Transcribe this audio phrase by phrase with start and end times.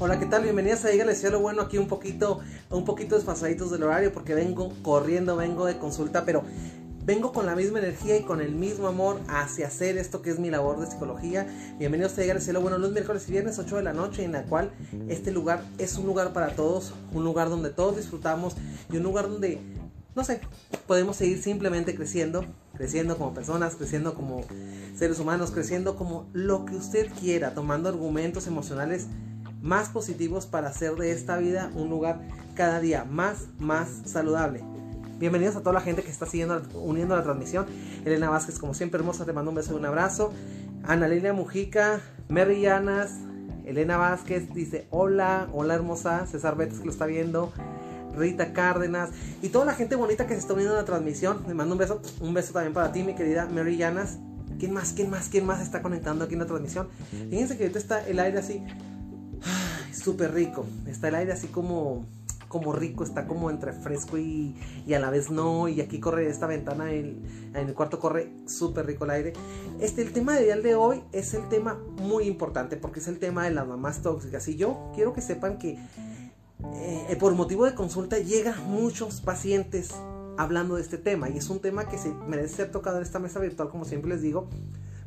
[0.00, 0.44] Hola, ¿qué tal?
[0.44, 2.38] Bienvenidas a Dígale Cielo Bueno, aquí un poquito,
[2.70, 6.44] un poquito desfasaditos del horario porque vengo corriendo, vengo de consulta, pero
[7.04, 10.38] vengo con la misma energía y con el mismo amor hacia hacer esto que es
[10.38, 11.48] mi labor de psicología.
[11.80, 14.44] Bienvenidos a Dígale Cielo Bueno, los miércoles y viernes 8 de la noche, en la
[14.44, 14.70] cual
[15.08, 18.54] este lugar es un lugar para todos, un lugar donde todos disfrutamos
[18.92, 19.60] y un lugar donde,
[20.14, 20.40] no sé,
[20.86, 22.44] podemos seguir simplemente creciendo,
[22.76, 24.44] creciendo como personas, creciendo como
[24.96, 29.08] seres humanos, creciendo como lo que usted quiera, tomando argumentos emocionales
[29.68, 32.22] más positivos para hacer de esta vida un lugar
[32.54, 34.64] cada día más, más saludable.
[35.18, 37.66] Bienvenidos a toda la gente que está siguiendo, uniendo la transmisión.
[38.06, 40.32] Elena Vázquez, como siempre, hermosa, te mando un beso y un abrazo.
[40.84, 43.12] Ana Lilia Mujica, Mary Llanas,
[43.66, 47.52] Elena Vázquez dice hola, hola hermosa, César Betes que lo está viendo,
[48.16, 49.10] Rita Cárdenas
[49.42, 51.44] y toda la gente bonita que se está uniendo a la transmisión.
[51.46, 54.16] Le mando un beso, un beso también para ti, mi querida Mary Llanas.
[54.58, 56.88] ¿Quién más, quién más, quién más está conectando aquí en la transmisión?
[57.10, 58.64] Fíjense que ahorita está el aire así
[59.92, 60.66] súper rico.
[60.86, 62.06] Está el aire así como,
[62.48, 65.68] como rico, está como entre fresco y, y a la vez no.
[65.68, 67.22] Y aquí corre esta ventana, en
[67.54, 69.32] el cuarto corre súper rico el aire.
[69.80, 73.50] Este, el tema de hoy es el tema muy importante porque es el tema de
[73.50, 74.46] las mamás tóxicas.
[74.48, 75.78] Y yo quiero que sepan que
[76.74, 79.90] eh, por motivo de consulta llegan muchos pacientes
[80.36, 81.28] hablando de este tema.
[81.28, 84.10] Y es un tema que se merece ser tocado en esta mesa virtual, como siempre
[84.10, 84.48] les digo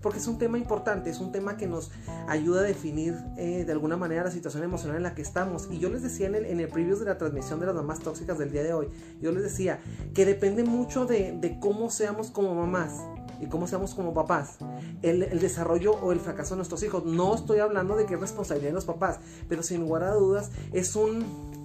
[0.01, 1.91] porque es un tema importante, es un tema que nos
[2.27, 5.67] ayuda a definir eh, de alguna manera la situación emocional en la que estamos.
[5.71, 7.99] Y yo les decía en el, en el preview de la transmisión de las mamás
[7.99, 8.87] tóxicas del día de hoy,
[9.21, 9.79] yo les decía
[10.13, 12.93] que depende mucho de, de cómo seamos como mamás
[13.39, 14.57] y cómo seamos como papás,
[15.01, 17.05] el, el, desarrollo o el fracaso de nuestros hijos.
[17.05, 20.95] No estoy hablando de es responsabilidad de los papás, pero sin lugar a dudas es
[20.95, 21.60] un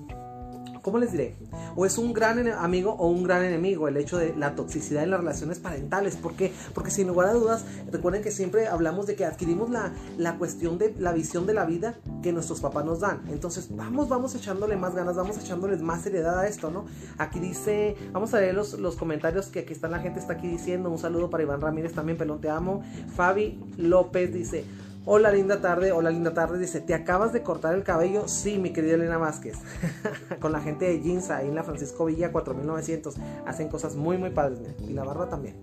[0.87, 1.35] ¿cómo les diré?
[1.75, 5.11] O es un gran amigo o un gran enemigo el hecho de la toxicidad en
[5.11, 6.15] las relaciones parentales.
[6.15, 6.53] ¿Por qué?
[6.75, 10.79] Porque sin lugar a dudas, recuerden que siempre hablamos de que adquirimos la, la cuestión
[10.79, 13.23] de la visión de la vida que nuestros papás nos dan.
[13.33, 16.85] Entonces, vamos, vamos echándole más ganas, vamos echándoles más seriedad a esto, ¿no?
[17.19, 20.47] Aquí dice, vamos a leer los, los comentarios que aquí están, la gente está aquí
[20.47, 20.89] diciendo.
[20.89, 22.85] Un saludo para Iván Ramírez también, pelón, te amo.
[23.17, 24.65] Fabi López dice,
[25.09, 25.93] Hola, linda tarde.
[25.93, 26.59] Hola, linda tarde.
[26.59, 28.27] Dice, ¿te acabas de cortar el cabello?
[28.27, 29.57] Sí, mi querida Elena Vázquez.
[30.41, 33.15] Con la gente de Jeans ahí en la Francisco Villa 4900.
[33.47, 34.59] Hacen cosas muy, muy padres.
[34.81, 35.55] Y la barba también.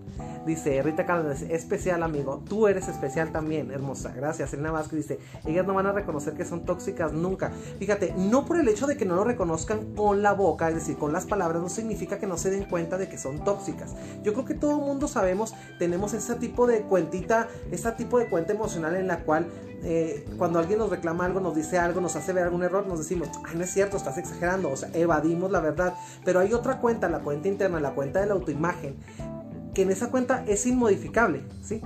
[0.46, 2.42] Dice Rita Cárdenas, especial amigo.
[2.48, 4.14] Tú eres especial también, hermosa.
[4.16, 4.54] Gracias.
[4.54, 7.52] Elena Vázquez dice, ellas no van a reconocer que son tóxicas nunca.
[7.78, 10.96] Fíjate, no por el hecho de que no lo reconozcan con la boca, es decir,
[10.96, 13.94] con las palabras, no significa que no se den cuenta de que son tóxicas.
[14.22, 18.28] Yo creo que todo el mundo sabemos, tenemos ese tipo de cuentita, ese tipo de
[18.28, 19.33] cuenta emocional en la cual
[19.82, 22.98] eh, cuando alguien nos reclama algo, nos dice algo, nos hace ver algún error, nos
[22.98, 25.94] decimos, ay, no es cierto, estás exagerando, o sea, evadimos la verdad.
[26.24, 28.96] Pero hay otra cuenta, la cuenta interna, la cuenta de la autoimagen,
[29.74, 31.82] que en esa cuenta es inmodificable, ¿sí?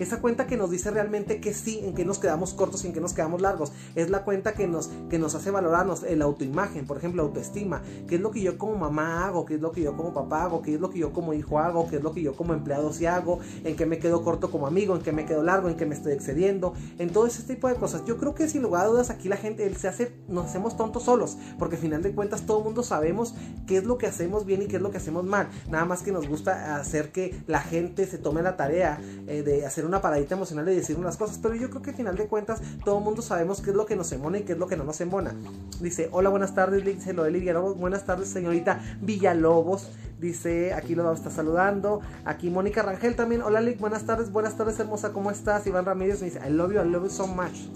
[0.00, 2.94] Esa cuenta que nos dice realmente que sí, en que nos quedamos cortos y en
[2.94, 3.70] que nos quedamos largos.
[3.94, 7.82] Es la cuenta que nos, que nos hace valorarnos el autoimagen, por ejemplo, autoestima.
[8.08, 9.44] ¿Qué es lo que yo como mamá hago?
[9.44, 10.62] ¿Qué es lo que yo como papá hago?
[10.62, 11.86] ¿Qué es lo que yo como hijo hago?
[11.86, 13.40] ¿Qué es lo que yo como empleado sí hago?
[13.62, 14.96] ¿En qué me quedo corto como amigo?
[14.96, 15.68] ¿En qué me quedo largo?
[15.68, 16.72] ¿En qué me estoy excediendo?
[16.98, 18.02] En todo ese tipo de cosas.
[18.06, 21.02] Yo creo que sin lugar a dudas aquí la gente se hace, nos hacemos tontos
[21.02, 23.34] solos, porque al final de cuentas todo el mundo sabemos
[23.66, 25.50] qué es lo que hacemos bien y qué es lo que hacemos mal.
[25.68, 29.66] Nada más que nos gusta hacer que la gente se tome la tarea eh, de
[29.66, 32.26] hacer una paradita emocional y decir unas cosas, pero yo creo que al final de
[32.26, 34.66] cuentas todo el mundo sabemos qué es lo que nos embona y qué es lo
[34.66, 35.34] que no nos embona.
[35.80, 39.90] Dice, hola, buenas tardes, dice lo de Villalobos, buenas tardes, señorita Villalobos.
[40.20, 42.02] Dice, aquí lo está saludando.
[42.24, 43.42] Aquí Mónica Rangel también.
[43.42, 45.66] Hola, Lick, buenas tardes, buenas tardes, hermosa, ¿cómo estás?
[45.66, 47.68] Iván Ramírez me dice, I love you, I love you so much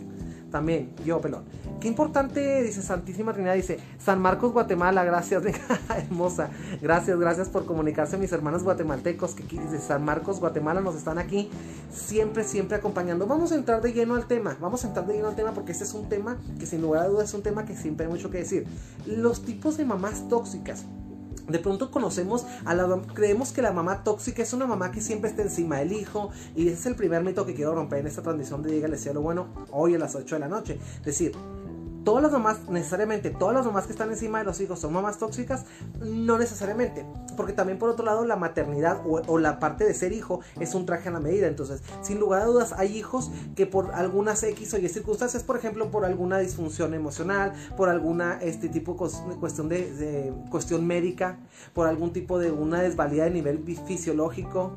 [0.54, 1.42] también, yo, pelón.
[1.81, 5.42] Qué importante, dice Santísima Trinidad, dice San Marcos, Guatemala, gracias,
[5.97, 6.48] hermosa.
[6.81, 11.50] Gracias, gracias por comunicarse, mis hermanos guatemaltecos, que dice San Marcos, Guatemala, nos están aquí
[11.93, 13.26] siempre, siempre acompañando.
[13.26, 15.72] Vamos a entrar de lleno al tema, vamos a entrar de lleno al tema porque
[15.72, 18.12] este es un tema que sin lugar a dudas es un tema que siempre hay
[18.12, 18.64] mucho que decir.
[19.06, 20.84] Los tipos de mamás tóxicas.
[21.49, 25.31] De pronto conocemos a la creemos que la mamá tóxica es una mamá que siempre
[25.31, 28.23] está encima del hijo y ese es el primer mito que quiero romper en esta
[28.23, 30.79] transmisión de Dígale Cielo Bueno hoy a las 8 de la noche.
[31.00, 31.32] Es decir,
[32.04, 35.18] todas las mamás, necesariamente, todas las mamás que están encima de los hijos son mamás
[35.18, 35.64] tóxicas,
[36.00, 37.06] no necesariamente,
[37.36, 40.86] porque también por otro lado la maternidad o, la parte de ser hijo es un
[40.86, 44.74] traje a la medida, entonces, sin lugar a dudas, hay hijos que por algunas X
[44.74, 49.68] o Y circunstancias, por ejemplo, por alguna disfunción emocional, por alguna este tipo de cuestión
[49.68, 51.38] de cuestión médica,
[51.72, 54.76] por algún tipo de una desvalida de nivel fisiológico,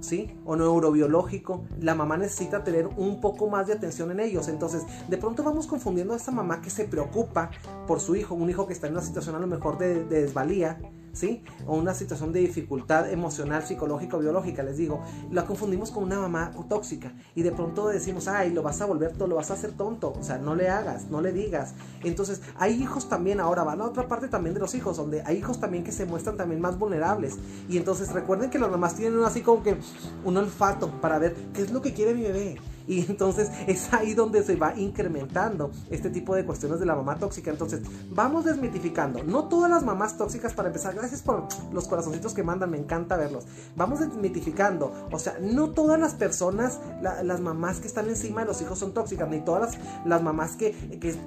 [0.00, 0.36] ¿sí?
[0.44, 4.48] O neurobiológico, la mamá necesita tener un poco más de atención en ellos.
[4.48, 7.50] Entonces, de pronto vamos confundiendo a esta mamá que se preocupa
[7.86, 10.78] por su hijo, un hijo que está en una situación a lo mejor de, desvalía,
[11.12, 11.42] ¿sí?
[11.66, 16.20] O una situación de dificultad emocional, psicológica o biológica, les digo, la confundimos con una
[16.20, 19.54] mamá tóxica y de pronto decimos, ay, lo vas a volver todo, lo vas a
[19.54, 21.74] hacer tonto, o sea, no le hagas, no le digas.
[22.02, 25.38] Entonces, hay hijos también, ahora va la otra parte también de los hijos, donde hay
[25.38, 27.38] hijos también que se muestran también más vulnerables.
[27.68, 29.76] Y entonces recuerden que las mamás tienen así como que
[30.24, 32.56] un olfato para ver qué es lo que quiere mi bebé
[32.90, 37.16] y entonces es ahí donde se va incrementando este tipo de cuestiones de la mamá
[37.16, 37.52] tóxica.
[37.52, 39.22] Entonces, vamos desmitificando.
[39.22, 43.16] No todas las mamás tóxicas, para empezar, gracias por los corazoncitos que mandan, me encanta
[43.16, 43.44] verlos.
[43.76, 44.92] Vamos desmitificando.
[45.12, 48.92] O sea, no todas las personas, las mamás que están encima de los hijos son
[48.92, 50.74] tóxicas, ni todas las, mamás que,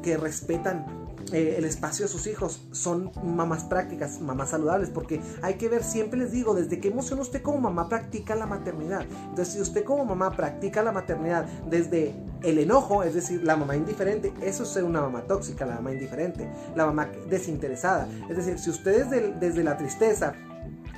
[0.03, 5.55] que respetan eh, el espacio de sus hijos son mamás prácticas, mamás saludables, porque hay
[5.55, 9.05] que ver, siempre les digo, desde qué emoción usted como mamá practica la maternidad.
[9.29, 13.75] Entonces, si usted como mamá practica la maternidad desde el enojo, es decir, la mamá
[13.75, 18.07] indiferente, eso es ser una mamá tóxica, la mamá indiferente, la mamá desinteresada.
[18.29, 20.33] Es decir, si usted desde, desde la tristeza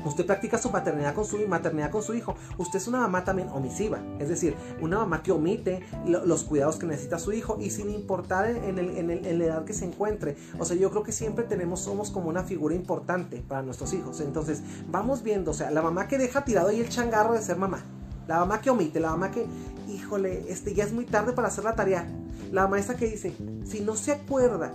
[0.06, 3.50] usted practica su paternidad con su maternidad con su hijo, usted es una mamá también
[3.50, 7.90] omisiva, es decir, una mamá que omite los cuidados que necesita su hijo y sin
[7.90, 10.38] importar en, en, la edad que se encuentre.
[10.60, 14.22] O sea, yo creo que siempre tenemos, somos como una figura importante para nuestros hijos.
[14.22, 17.57] Entonces, vamos viendo, o sea, la mamá que deja tirado ahí el changarro de ser
[17.57, 17.84] mamá,
[18.28, 19.46] la mamá que omite, la mamá que,
[19.88, 22.07] híjole, este ya es muy tarde para hacer la tarea.
[22.52, 23.34] La mamá esa que dice,
[23.66, 24.72] si no se acuerda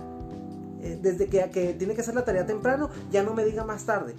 [0.81, 3.85] eh, desde que, que tiene que hacer la tarea temprano, ya no me diga más
[3.85, 4.15] tarde.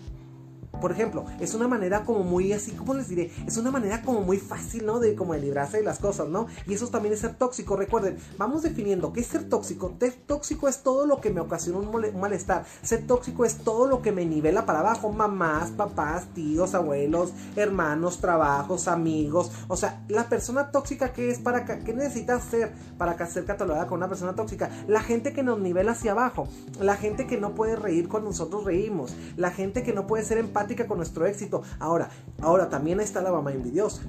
[0.82, 3.31] Por ejemplo, es una manera como muy así, ¿cómo les diré?
[3.46, 4.99] Es una manera como muy fácil, ¿no?
[4.99, 6.49] De como de librarse de las cosas, ¿no?
[6.67, 7.76] Y eso también es ser tóxico.
[7.76, 9.94] Recuerden, vamos definiendo qué es ser tóxico.
[10.00, 12.64] Ser tóxico es todo lo que me ocasiona un, malestar.
[12.82, 15.12] Ser tóxico es todo lo que me nivela para abajo.
[15.12, 19.52] Mamás, papás, tíos, abuelos, hermanos, trabajos, amigos.
[19.69, 23.99] O sea, la persona tóxica que es para qué necesita ser para ser catalogada con
[23.99, 24.69] una persona tóxica.
[24.88, 26.49] La gente que nos nivela hacia abajo.
[26.81, 29.14] La gente que no puede reír cuando nosotros reímos.
[29.37, 31.63] La gente que no puede ser empática con nuestro éxito.
[31.79, 32.11] Ahora,
[32.41, 34.03] ahora también está la mamá envidiosa.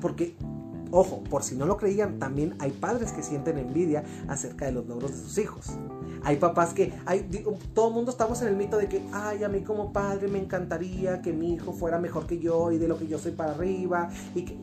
[0.00, 0.36] porque,
[0.90, 4.86] ojo, por si no lo creían, también hay padres que sienten envidia acerca de los
[4.86, 5.66] logros de sus hijos.
[6.22, 7.22] Hay papás que, hay,
[7.74, 10.38] todo el mundo estamos en el mito de que, ay, a mí como padre me
[10.38, 13.52] encantaría que mi hijo fuera mejor que yo y de lo que yo soy para
[13.52, 14.10] arriba.
[14.34, 14.58] Y que,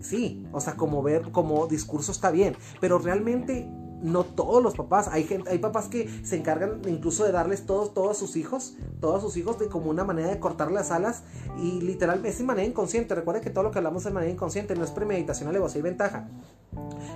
[0.00, 3.68] sí, o sea, como ver, como discurso está bien, pero realmente
[4.02, 7.94] no todos los papás, hay gente, hay papás que se encargan incluso de darles todos,
[7.94, 11.22] todos sus hijos, todos sus hijos de como una manera de cortar las alas
[11.62, 13.14] y literalmente es de manera inconsciente.
[13.14, 15.82] Recuerden que todo lo que hablamos es de manera inconsciente, no es premeditación, alevosía y
[15.82, 16.28] ventaja.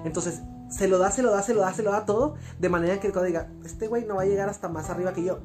[0.04, 0.40] Entonces,
[0.70, 2.98] se lo da, se lo da, se lo da, se lo da todo, de manera
[3.00, 5.40] que cuando diga, este güey no va a llegar hasta más arriba que yo.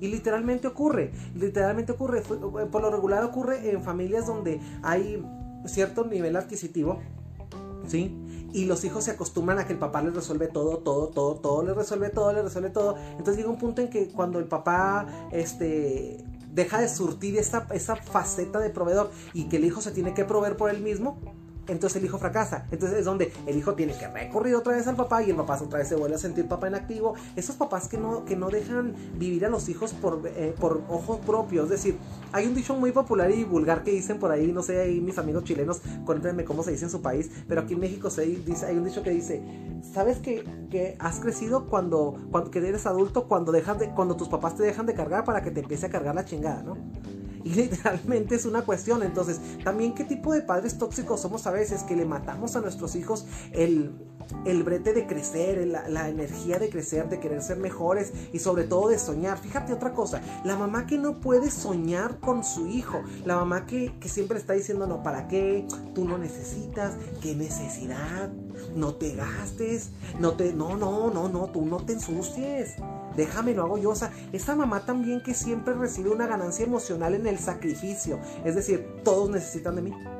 [0.00, 5.22] Y literalmente ocurre, literalmente ocurre, por lo regular ocurre en familias donde hay
[5.66, 7.00] cierto nivel adquisitivo,
[7.86, 8.16] ¿sí?
[8.52, 11.62] Y los hijos se acostumbran a que el papá les resuelve todo, todo, todo, todo,
[11.62, 12.96] les resuelve todo, les resuelve todo.
[13.12, 17.96] Entonces llega un punto en que cuando el papá este, deja de surtir esa, esa
[17.96, 21.18] faceta de proveedor y que el hijo se tiene que proveer por él mismo,
[21.70, 22.66] entonces el hijo fracasa.
[22.70, 25.58] Entonces es donde el hijo tiene que recurrir otra vez al papá y el papá
[25.60, 27.14] otra vez se vuelve a sentir papá inactivo.
[27.36, 31.18] Esos papás que no, que no dejan vivir a los hijos por, eh, por ojos
[31.20, 31.64] propios.
[31.64, 31.98] Es decir,
[32.32, 35.18] hay un dicho muy popular y vulgar que dicen por ahí, no sé, ahí mis
[35.18, 38.66] amigos chilenos, cuéntenme cómo se dice en su país, pero aquí en México se dice,
[38.66, 39.42] hay un dicho que dice,
[39.92, 44.28] ¿sabes que, que has crecido cuando, cuando que eres adulto, cuando, dejas de, cuando tus
[44.28, 46.76] papás te dejan de cargar para que te empiece a cargar la chingada, ¿no?
[47.44, 49.02] Y literalmente es una cuestión.
[49.02, 52.94] Entonces, también qué tipo de padres tóxicos somos a veces que le matamos a nuestros
[52.96, 53.92] hijos el,
[54.44, 58.88] el brete de crecer, la, energía de crecer, de querer ser mejores y sobre todo
[58.88, 59.38] de soñar.
[59.38, 63.92] Fíjate otra cosa, la mamá que no puede soñar con su hijo, la mamá que,
[64.00, 65.66] que siempre está diciendo, no, ¿para qué?
[65.94, 68.30] Tú no necesitas, ¿qué necesidad?
[68.74, 72.76] No te gastes, no te, no, no, no, no, tú no te ensucies
[73.16, 73.90] déjame lo hago yo.
[73.90, 78.18] O sea, esa mamá también que siempre recibe una ganancia emocional en el sacrificio.
[78.44, 80.19] Es decir, todos necesitan de mí.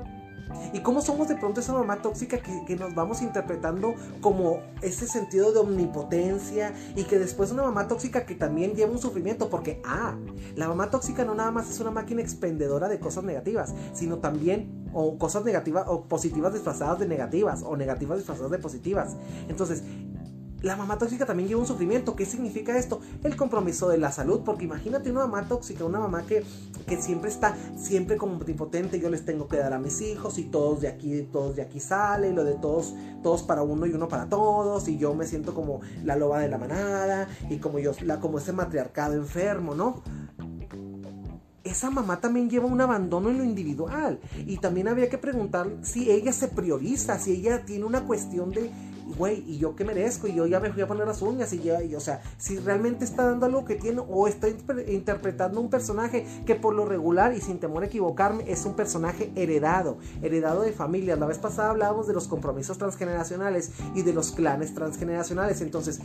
[0.72, 5.52] ¿Y cómo somos de pronto esa mamá tóxica que, nos vamos interpretando como ese sentido
[5.52, 9.48] de omnipotencia y que después una mamá tóxica que también lleva un sufrimiento?
[9.50, 10.16] Porque, ah,
[10.56, 14.88] la mamá tóxica no nada más es una máquina expendedora de cosas negativas, sino también
[14.92, 19.16] o cosas negativas o positivas disfrazadas de negativas o negativas disfrazadas de positivas.
[19.48, 19.82] Entonces,
[20.62, 22.16] la mamá tóxica también lleva un sufrimiento.
[22.16, 23.00] ¿Qué significa esto?
[23.22, 24.40] El compromiso de la salud.
[24.44, 26.44] Porque imagínate una mamá tóxica, una mamá que,
[26.86, 29.00] que siempre está, siempre como omnipotente.
[29.00, 31.80] Yo les tengo que dar a mis hijos y todos de aquí, todos de aquí
[31.80, 32.32] sale.
[32.32, 34.88] lo de todos, todos para uno y uno para todos.
[34.88, 37.28] Y yo me siento como la loba de la manada.
[37.48, 40.02] Y como yo, la, como ese matriarcado enfermo, ¿no?
[41.62, 44.18] esa mamá también lleva un abandono en lo individual.
[44.46, 48.70] Y también habría que preguntar si ella se prioriza, si ella tiene una cuestión de
[49.16, 50.26] güey, ¿y yo qué merezco?
[50.26, 52.58] Y yo ya me fui a poner las uñas y ya, y, o sea, si
[52.58, 57.34] realmente está dando algo que tiene o está interpretando un personaje que por lo regular
[57.34, 61.18] y sin temor a equivocarme es un personaje heredado, heredado de familias.
[61.18, 65.60] La vez pasada hablábamos de los compromisos transgeneracionales y de los clanes transgeneracionales.
[65.60, 66.00] Entonces,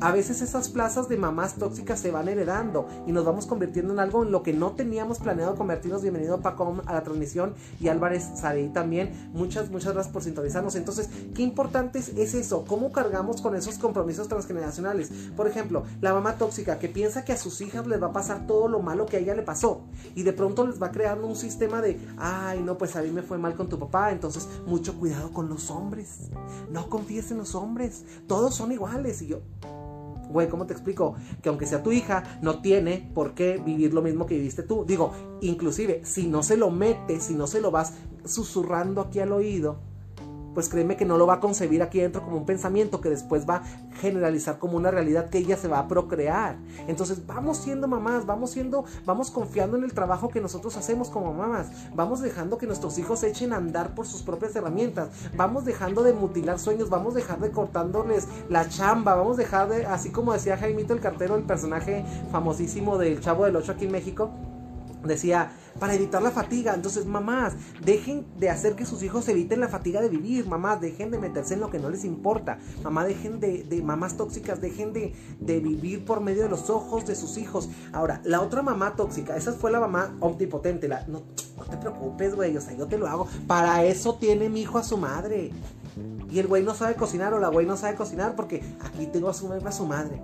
[0.00, 4.00] a veces esas plazas de mamás tóxicas se van heredando y nos vamos convirtiendo en
[4.00, 6.02] algo en lo que no teníamos planeado convertirnos.
[6.02, 9.30] Bienvenido Paco a la transmisión y Álvarez Sarey también.
[9.32, 10.74] Muchas, muchas gracias por sintonizarnos.
[10.74, 12.34] Entonces, qué importante es
[12.66, 15.10] cómo cargamos con esos compromisos transgeneracionales.
[15.36, 18.46] Por ejemplo, la mamá tóxica que piensa que a sus hijas les va a pasar
[18.46, 19.82] todo lo malo que a ella le pasó
[20.14, 23.22] y de pronto les va creando un sistema de, ay, no, pues a mí me
[23.22, 26.30] fue mal con tu papá, entonces mucho cuidado con los hombres.
[26.70, 29.22] No confíes en los hombres, todos son iguales.
[29.22, 29.40] Y yo,
[30.30, 31.14] güey, ¿cómo te explico?
[31.42, 34.84] Que aunque sea tu hija, no tiene por qué vivir lo mismo que viviste tú.
[34.86, 39.32] Digo, inclusive, si no se lo metes, si no se lo vas susurrando aquí al
[39.32, 39.78] oído,
[40.54, 43.48] pues créeme que no lo va a concebir aquí dentro como un pensamiento que después
[43.48, 43.62] va a
[44.00, 46.56] generalizar como una realidad que ella se va a procrear.
[46.86, 51.32] Entonces vamos siendo mamás, vamos siendo, vamos confiando en el trabajo que nosotros hacemos como
[51.32, 56.02] mamás, vamos dejando que nuestros hijos echen a andar por sus propias herramientas, vamos dejando
[56.02, 60.56] de mutilar sueños, vamos dejando de cortándoles la chamba, vamos dejar de, así como decía
[60.56, 64.30] Jaimito el cartero, el personaje famosísimo del Chavo del Ocho aquí en México,
[65.08, 66.74] decía, para evitar la fatiga.
[66.74, 67.54] Entonces, mamás,
[67.84, 70.46] dejen de hacer que sus hijos eviten la fatiga de vivir.
[70.46, 72.58] Mamás, dejen de meterse en lo que no les importa.
[72.82, 77.14] Mamá, dejen de, mamás tóxicas, dejen de, de, vivir por medio de los ojos de
[77.14, 77.68] sus hijos.
[77.92, 80.88] Ahora, la otra mamá tóxica, esa fue la mamá omnipotente.
[80.88, 81.22] La, no,
[81.56, 83.26] no te preocupes, güey, o sea, yo te lo hago.
[83.46, 85.50] Para eso tiene mi hijo a su madre.
[86.30, 89.28] Y el güey no sabe cocinar o la güey no sabe cocinar porque aquí tengo
[89.28, 90.22] a su, a su madre.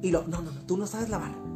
[0.00, 1.47] Y lo, no, no, no, tú no sabes lavar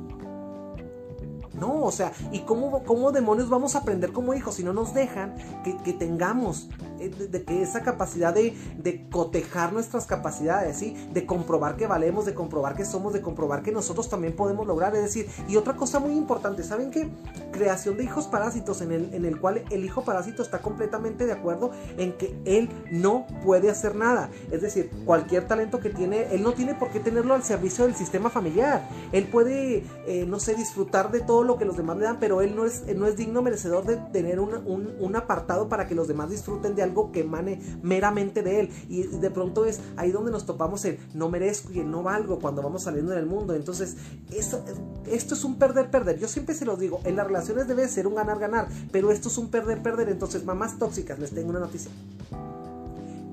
[1.63, 4.95] no, o sea, ¿y cómo, cómo demonios vamos a aprender como hijos si no nos
[4.95, 6.69] dejan que, tengamos
[7.05, 10.97] eh, de, que esa capacidad de, de, cotejar nuestras capacidades, ¿sí?
[11.13, 14.95] De comprobar que valemos, de comprobar que somos, de comprobar que nosotros también podemos lograr.
[14.95, 17.09] Es decir, y otra cosa muy importante, ¿saben qué?
[17.53, 21.33] Creación de hijos parásitos en el, en el cual el hijo parásito está completamente de
[21.33, 24.31] acuerdo en que él no puede hacer nada.
[24.51, 27.95] Es decir, cualquier talento que tiene, él no tiene por qué tenerlo al servicio del
[27.95, 28.89] sistema familiar.
[29.13, 32.43] Él puede, eh, no sé, disfrutar de todo lo que los demás le dan, pero
[32.43, 36.31] él no es, no es digno merecedor de tener un, apartado para que los demás
[36.31, 38.71] disfruten de algo que emane meramente de él.
[38.89, 42.39] Y de pronto es ahí donde nos topamos el no merezco y el no valgo
[42.39, 43.55] cuando vamos saliendo en el mundo.
[43.55, 43.97] Entonces,
[44.31, 44.65] esto,
[45.07, 46.19] esto es un perder-perder.
[46.19, 49.39] Yo siempre se los digo, en las relaciones debe ser un ganar-ganar, pero esto es
[49.39, 50.09] un perder-perder.
[50.09, 51.91] Entonces, mamás tóxicas, les tengo una noticia.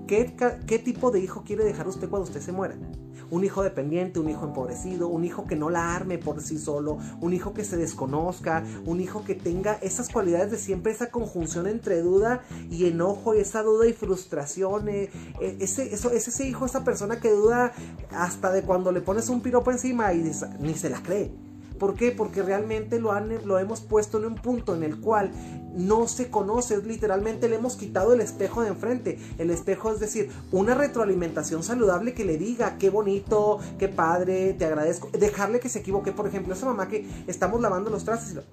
[0.07, 0.35] ¿Qué,
[0.65, 2.75] ¿Qué tipo de hijo quiere dejar usted cuando usted se muera?
[3.31, 6.97] Un hijo dependiente, un hijo empobrecido, un hijo que no la arme por sí solo,
[7.21, 11.67] un hijo que se desconozca, un hijo que tenga esas cualidades de siempre, esa conjunción
[11.67, 14.89] entre duda y enojo, y esa duda y frustración.
[14.89, 15.09] Eh,
[15.39, 17.73] eh, ese, eso, es ese hijo, esa persona que duda
[18.11, 21.48] hasta de cuando le pones un piropo encima y ni se la cree.
[21.79, 22.11] ¿Por qué?
[22.11, 25.31] Porque realmente lo, han, lo hemos puesto en un punto en el cual
[25.73, 29.17] no se conoce, literalmente le hemos quitado el espejo de enfrente.
[29.37, 34.65] El espejo es decir, una retroalimentación saludable que le diga, qué bonito, qué padre, te
[34.65, 35.09] agradezco.
[35.17, 38.43] Dejarle que se equivoque, por ejemplo, esa mamá que estamos lavando los trastes.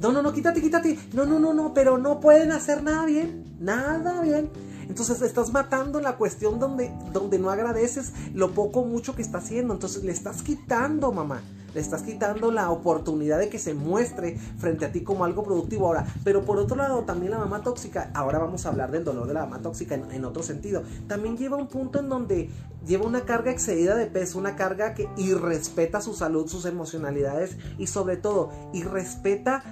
[0.00, 0.98] No, no, no, quítate, quítate.
[1.12, 3.56] No, no, no, no, pero no pueden hacer nada bien.
[3.60, 4.50] Nada bien.
[4.88, 9.38] Entonces estás matando la cuestión donde, donde no agradeces lo poco o mucho que está
[9.38, 9.74] haciendo.
[9.74, 11.42] Entonces le estás quitando, mamá
[11.76, 15.86] le estás quitando la oportunidad de que se muestre frente a ti como algo productivo
[15.86, 16.06] ahora.
[16.24, 19.34] Pero por otro lado, también la mamá tóxica, ahora vamos a hablar del dolor de
[19.34, 22.48] la mamá tóxica en, otro sentido, también lleva un punto en donde
[22.86, 27.88] lleva una carga excedida de peso, una carga que irrespeta su salud, sus emocionalidades y
[27.88, 29.62] sobre todo irrespeta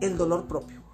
[0.00, 0.85] el dolor propio.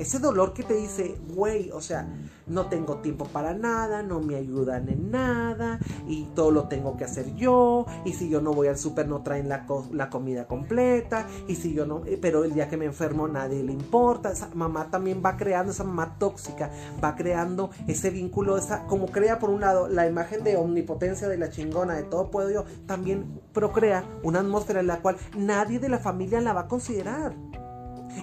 [0.00, 2.08] Ese dolor que te dice, güey, o sea,
[2.46, 5.78] no tengo tiempo para nada, no me ayudan en nada
[6.08, 9.20] y todo lo tengo que hacer yo y si yo no voy al súper no
[9.20, 12.86] traen la, la, comida completa y si yo no, eh, pero el día que me
[12.86, 16.70] enfermo nadie le importa, esa mamá también va creando, esa mamá tóxica,
[17.04, 21.36] va creando ese vínculo, esa, como crea por un lado la imagen de omnipotencia de
[21.36, 25.90] la chingona, de todo puedo yo, también procrea una atmósfera en la cual nadie de
[25.90, 27.34] la familia la va a considerar.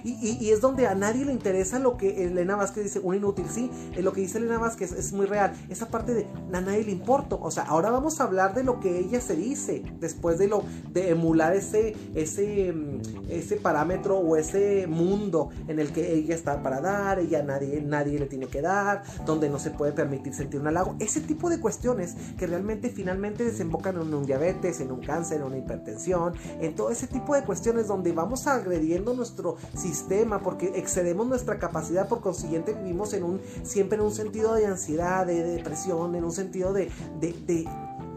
[0.04, 3.70] Y, es donde a nadie le interesa lo que Elena Vázquez dice, un inútil, sí,
[3.94, 6.92] eh, lo que dice Elena Vázquez es, muy real, esa parte de a nadie le
[6.92, 10.48] importa, o sea, ahora vamos a hablar de lo que ella se dice, después de
[10.48, 16.34] lo de emular ese, ese, mm, ese parámetro o ese mundo en el que ella
[16.34, 20.34] está para dar, ella nadie, nadie le tiene que dar, donde no se puede permitir
[20.34, 24.92] sentir un halago, ese tipo de cuestiones que realmente finalmente desembocan en un diabetes, en
[24.92, 29.56] un cáncer, en una hipertensión, en todo ese tipo de cuestiones donde vamos agrediendo nuestro
[29.78, 34.66] sistema, porque excedemos nuestra capacidad, por consiguiente vivimos en un, siempre en un sentido de
[34.66, 37.66] ansiedad, de, depresión, en un sentido de, de,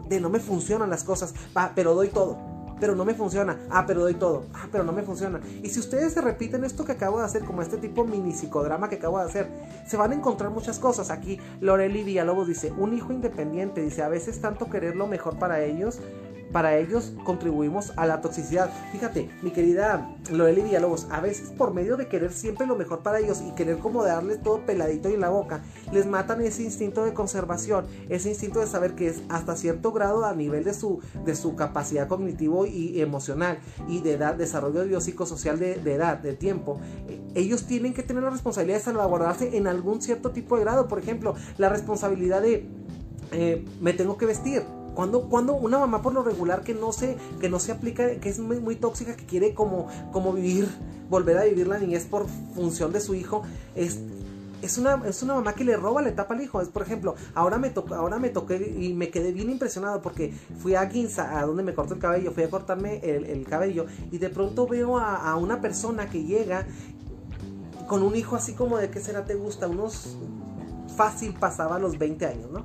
[0.08, 2.52] de, no me funcionan las cosas, va, pero doy todo
[2.82, 3.60] pero no me funciona.
[3.70, 4.46] Ah, pero doy todo.
[4.52, 5.40] Ah, pero no me funciona.
[5.62, 8.88] Y si ustedes se repiten esto que acabo de hacer, como este tipo mini psicodrama
[8.88, 9.46] que acabo de hacer,
[9.86, 11.12] se van a encontrar muchas cosas.
[11.12, 15.62] Aquí Loreli Villalobos dice, un hijo independiente, dice, a veces tanto querer lo mejor para
[15.62, 16.00] ellos
[16.52, 18.70] para ellos contribuimos a la toxicidad.
[18.92, 23.18] Fíjate, mi querida Loreli Villalobos, a veces por medio de querer siempre lo mejor para
[23.18, 27.14] ellos y querer como darles todo peladito en la boca, les matan ese instinto de
[27.14, 31.34] conservación, ese instinto de saber que es hasta cierto grado a nivel de su, de
[31.34, 36.80] su capacidad cognitivo y emocional y de edad, desarrollo biopsicosocial de, de edad, de tiempo.
[37.08, 40.88] Eh, ellos tienen que tener la responsabilidad de salvaguardarse en algún cierto tipo de grado.
[40.88, 42.68] Por ejemplo, la responsabilidad de
[43.32, 44.62] eh, me tengo que vestir
[44.94, 48.28] cuando, cuando una mamá por lo regular que no se, que no se aplica, que
[48.28, 50.68] es muy, muy tóxica, que quiere como, como vivir,
[51.08, 53.42] volver a vivir la niñez por función de su hijo,
[53.74, 53.98] es,
[54.60, 56.60] es una, es una mamá que le roba la etapa al hijo.
[56.60, 60.32] Es, por ejemplo, ahora me, tocó, ahora me toqué y me quedé bien impresionado porque
[60.58, 64.18] fui a Ginza, a donde me corto el cabello, fui a cortarme el, cabello y
[64.18, 66.66] de pronto veo a, a, una persona que llega
[67.88, 70.16] con un hijo así como de qué será te gusta, unos
[70.96, 72.64] fácil pasaba los 20 años, ¿no?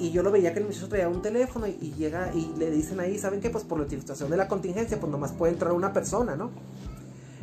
[0.00, 3.00] Y yo lo veía que el muchacho traía un teléfono y, llega y le dicen
[3.00, 3.50] ahí, ¿saben qué?
[3.50, 6.50] Pues por la utilización de la contingencia, pues nomás puede entrar una persona, ¿no?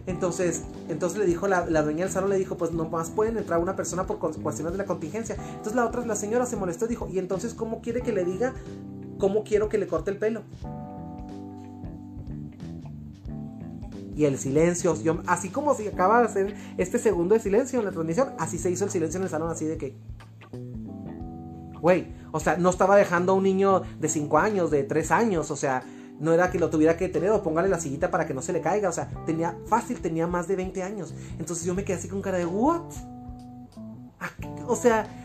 [0.07, 3.59] Entonces, entonces le dijo la, la, dueña del salón, le dijo, pues nomás pueden entrar
[3.59, 5.35] una persona por cuestiones de la contingencia.
[5.35, 8.23] Entonces la otra, la señora se molestó y dijo, ¿y entonces cómo quiere que le
[8.23, 8.53] diga
[9.17, 10.43] cómo quiero que le corte el pelo?
[14.15, 14.95] Y el silencio,
[15.27, 18.71] así como si acaba de hacer este segundo de silencio en la transmisión, así se
[18.71, 19.97] hizo el silencio en el salón, así de que...
[21.85, 25.51] Güey, o sea, no estaba dejando a un niño de 5 años, de 3 años,
[25.51, 25.83] o sea,
[26.19, 28.53] no era que lo tuviera que tener o póngale la sillita para que no se
[28.53, 31.13] le caiga, o sea, tenía fácil, tenía más de 20 años.
[31.37, 32.81] Entonces yo me quedé así con cara de, ¿what?
[34.19, 34.31] Ah,
[34.65, 35.24] o sea,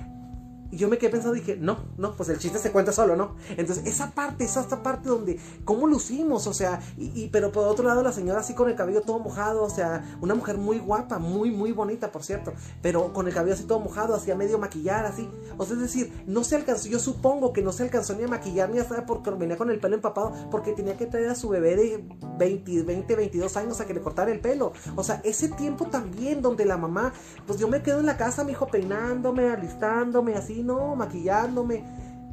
[0.70, 3.16] y yo me quedé pensando y dije, no, no, pues el chiste se cuenta solo,
[3.16, 3.34] ¿no?
[3.56, 6.46] Entonces, esa parte, esa esta parte donde, ¿cómo lucimos?
[6.46, 9.62] O sea, y, pero por otro lado, la señora así con el cabello todo mojado,
[9.62, 13.54] o sea, una mujer muy guapa, muy, muy bonita, por cierto, pero con el cabello
[13.54, 15.28] así todo mojado, hacía medio maquillar, así.
[15.58, 18.28] O sea, es decir, no se alcanzó, yo supongo que no se alcanzó ni a
[18.28, 21.34] maquillar ni a estar porque venía con el pelo empapado, porque tenía que traer a
[21.34, 22.04] su bebé de
[22.38, 24.72] 20, 20, 22 años a que le cortara el pelo.
[24.96, 27.12] O sea, ese tiempo también donde la mamá,
[27.46, 31.84] pues yo me quedo en la casa, mi hijo peinándome, alistándome, así no, maquillándome.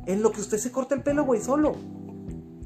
[0.06, 1.76] En lo que usted se corta el pelo, güey, solo.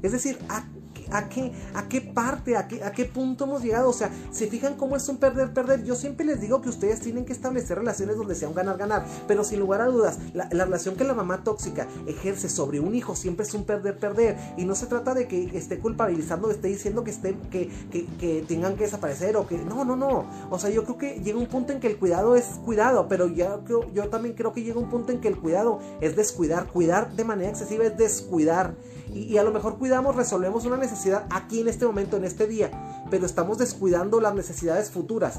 [0.02, 0.64] Es decir, ¿a,
[1.12, 3.88] a, qué, ¿a qué parte, a qué, a qué punto hemos llegado?
[3.88, 5.84] O sea, ¿se fijan cómo es un perder-perder?
[5.84, 9.04] Yo siempre les digo que ustedes tienen que establecer relaciones donde sea un ganar-ganar.
[9.28, 13.14] Pero sin lugar a dudas, la, relación que la mamá tóxica ejerce sobre un hijo
[13.14, 14.36] siempre es un perder-perder.
[14.56, 18.44] Y no se trata de que esté culpabilizando, esté diciendo que, esté, que, que, que
[18.46, 19.58] tengan que desaparecer o que...
[19.58, 20.26] No, no, no.
[20.50, 23.28] O sea, yo creo que llega un punto en que el cuidado es cuidado, pero
[23.28, 26.68] ya creo, yo también creo que llega un punto en que el cuidado es descuidar.
[26.68, 28.74] Cuidar de manera excesiva es descuidar
[29.14, 32.70] y, a lo mejor cuidamos, resolvemos una necesidad aquí en este momento, en este día,
[33.10, 35.38] pero estamos descuidando las necesidades futuras.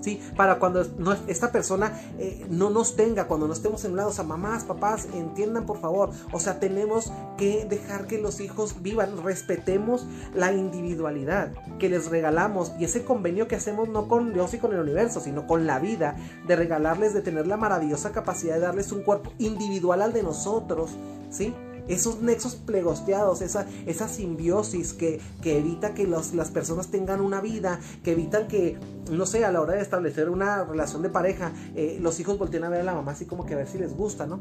[0.00, 0.18] ¿Sí?
[0.34, 0.80] Para cuando
[1.28, 5.06] esta persona eh, no nos tenga, cuando no estemos en un lado, o mamás, papás,
[5.12, 11.52] entiendan por favor, o sea, tenemos que dejar que los hijos vivan, respetemos la individualidad
[11.78, 15.20] que les regalamos y ese convenio que hacemos no con Dios y con el universo,
[15.20, 16.16] sino con la vida,
[16.46, 20.92] de regalarles, de tener la maravillosa capacidad de darles un cuerpo individual al de nosotros,
[21.28, 21.54] ¿sí?
[21.88, 27.80] Esos nexos plegosteados, esa, esa simbiosis que, que evita que las personas tengan una vida,
[28.02, 28.78] que evitan que,
[29.10, 32.64] no sé, a la hora de establecer una relación de pareja, eh, los hijos volteen
[32.64, 34.40] a ver a la mamá así como que a ver si les gusta, ¿no?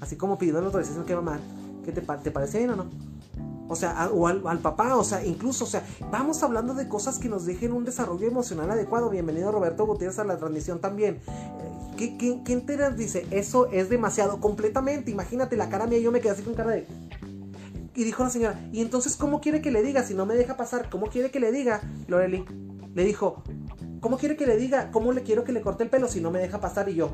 [0.00, 1.40] Así como pidiendo la autorización que mamá,
[1.84, 2.86] ¿qué te, te parece bien o no?
[3.68, 7.28] O sea, o al, papá, o sea, incluso, o sea, vamos hablando de cosas que
[7.28, 9.10] nos dejen un desarrollo emocional adecuado.
[9.10, 11.20] Bienvenido Roberto Gutiérrez a la transmisión también.
[11.96, 12.96] ¿Qué, qué, qué enteras?
[12.96, 15.10] Dice, eso es demasiado, completamente.
[15.10, 16.86] Imagínate la cara mía, yo me quedé así con cara de...
[17.94, 20.56] Y dijo la señora, ¿y entonces cómo quiere que le diga si no me deja
[20.56, 20.90] pasar?
[20.90, 21.80] ¿Cómo quiere que le diga?
[22.08, 22.44] Loreli
[22.96, 23.42] le dijo,
[24.00, 24.90] ¿cómo quiere que le diga?
[24.90, 26.88] ¿Cómo le quiero que le corte el pelo si no me deja pasar?
[26.88, 27.10] Y yo,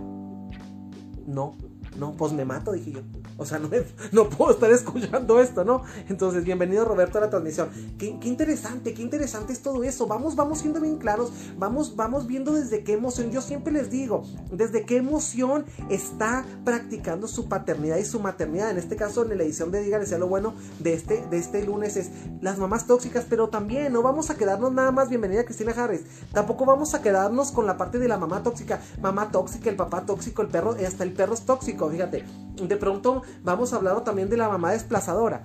[1.26, 1.56] no,
[1.96, 3.00] no, pues me mato, dije yo.
[3.36, 3.68] O sea, no,
[4.12, 5.82] no puedo estar escuchando esto, ¿no?
[6.08, 7.68] Entonces, bienvenido Roberto a la transmisión.
[7.98, 10.06] Qué, interesante, qué interesante es todo eso.
[10.06, 13.30] Vamos, vamos siendo bien claros, vamos, vamos viendo desde qué emoción.
[13.30, 18.70] Yo siempre les digo, desde qué emoción está practicando su paternidad y su maternidad.
[18.70, 21.64] En este caso, en la edición de Dígale sea lo bueno de este, de este
[21.64, 25.72] lunes es las mamás tóxicas, pero también no vamos a quedarnos nada más, bienvenida Cristina
[25.72, 26.02] Harris.
[26.32, 30.06] Tampoco vamos a quedarnos con la parte de la mamá tóxica, mamá tóxica, el papá
[30.06, 32.24] tóxico, el perro, hasta el perro es tóxico, fíjate.
[32.56, 35.44] De pronto vamos a hablar también de la mamá desplazadora.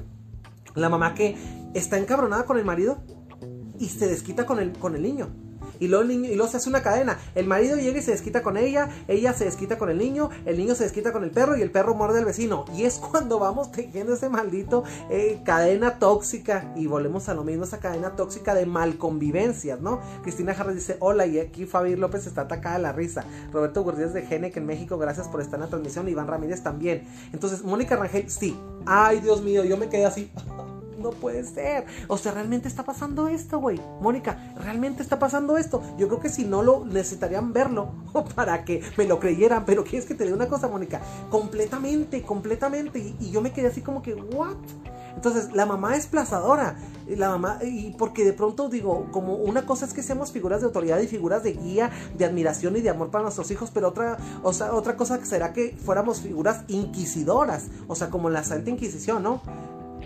[0.76, 1.36] La mamá que
[1.73, 2.97] está encabronada con el marido
[3.80, 5.30] y se desquita con el, con el niño.
[5.80, 7.18] Y niño, y luego se hace una cadena.
[7.36, 10.58] El marido llega y se desquita con ella, ella se desquita con el niño, el
[10.58, 12.66] niño se desquita con el perro y el perro muerde al vecino.
[12.76, 16.74] Y es cuando vamos tejiendo ese maldito eh, cadena tóxica.
[16.76, 20.00] Y volvemos a lo mismo, esa cadena tóxica de malconvivencias, ¿no?
[20.24, 23.26] Cristina Harris dice, hola, y aquí Fabi López está atacada de la risa.
[23.52, 26.08] Roberto Gutiérrez de Genec en México, gracias por estar en la transmisión.
[26.08, 27.08] Iván Ramírez también.
[27.34, 28.58] Entonces, Mónica Rangel, sí.
[28.86, 30.32] Ay, Dios mío, yo me quedé así.
[31.08, 31.86] no puede ser.
[32.08, 33.80] O sea, realmente está pasando esto, güey.
[34.02, 35.82] Mónica, realmente está pasando esto.
[35.98, 37.91] Yo creo que si no lo necesitarían verlo
[38.36, 39.65] para que me lo creyeran.
[39.65, 41.02] Pero quieres que te dé una cosa, Mónica.
[41.30, 43.00] Completamente, completamente.
[43.20, 44.56] Y, yo me quedé así como que, ¿what?
[45.15, 46.78] Entonces, la mamá es plazadora.
[47.08, 50.67] La mamá, y porque de pronto digo, como una cosa es que seamos figuras de
[50.67, 54.17] autoridad y figuras de guía, de admiración y de amor para nuestros hijos, pero otra,
[54.43, 59.24] o sea, otra cosa será que fuéramos figuras inquisidoras, o sea, como la Santa Inquisición,
[59.24, 59.41] ¿no?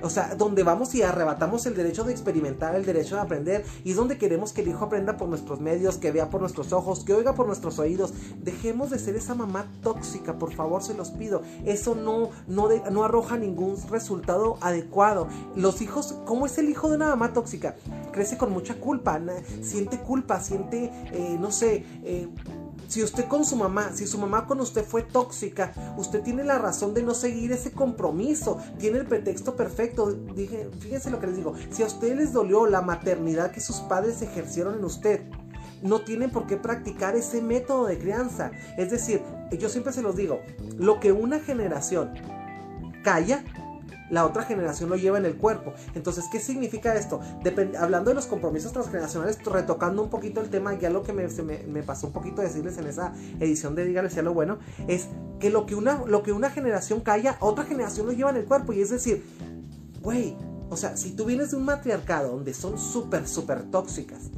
[0.04, 3.92] O sea, donde vamos y arrebatamos el derecho de experimentar, el derecho de aprender, y
[3.92, 7.04] es donde queremos que el hijo aprenda por nuestros medios, que vea por nuestros ojos,
[7.04, 8.14] que oiga por nuestros oídos.
[8.42, 11.42] Dejemos de ser esa mamá tóxica, por favor, se los pido.
[11.66, 15.28] Eso no, no, no arroja ningún resultado adecuado.
[15.56, 17.76] Los hijos, ¿cómo es el hijo de una mamá tóxica?
[18.12, 19.20] Crece con mucha culpa,
[19.62, 22.28] siente culpa, siente, eh, no sé, eh,
[22.92, 26.58] si usted con su mamá, si su mamá con usted fue tóxica, usted tiene la
[26.58, 30.12] razón de no seguir ese compromiso, tiene el pretexto perfecto.
[30.12, 33.78] Dije, fíjense lo que les digo, si a usted les dolió la maternidad que sus
[33.78, 35.22] padres ejercieron en usted,
[35.82, 38.52] no tienen por qué practicar ese método de crianza.
[38.78, 39.22] Es decir,
[39.58, 40.42] yo siempre se los digo,
[40.78, 42.12] lo que una generación
[43.06, 43.46] calla,
[44.12, 45.74] la otra generación lo lleva en el cuerpo.
[45.96, 47.22] Entonces, ¿qué significa esto?
[47.80, 51.28] hablando de los compromisos transgeneracionales, retocando un poquito el tema, ya lo que me,
[51.68, 55.08] me, pasó un poquito decirles en esa edición de Dígale sea lo bueno, es
[55.40, 58.46] que lo que, una, lo que una generación calla, otra generación lo lleva en el
[58.46, 58.74] cuerpo.
[58.74, 59.24] Y es decir,
[60.02, 60.36] güey,
[60.70, 64.30] o sea, si tú vienes de un matriarcado donde son súper, súper tóxicas,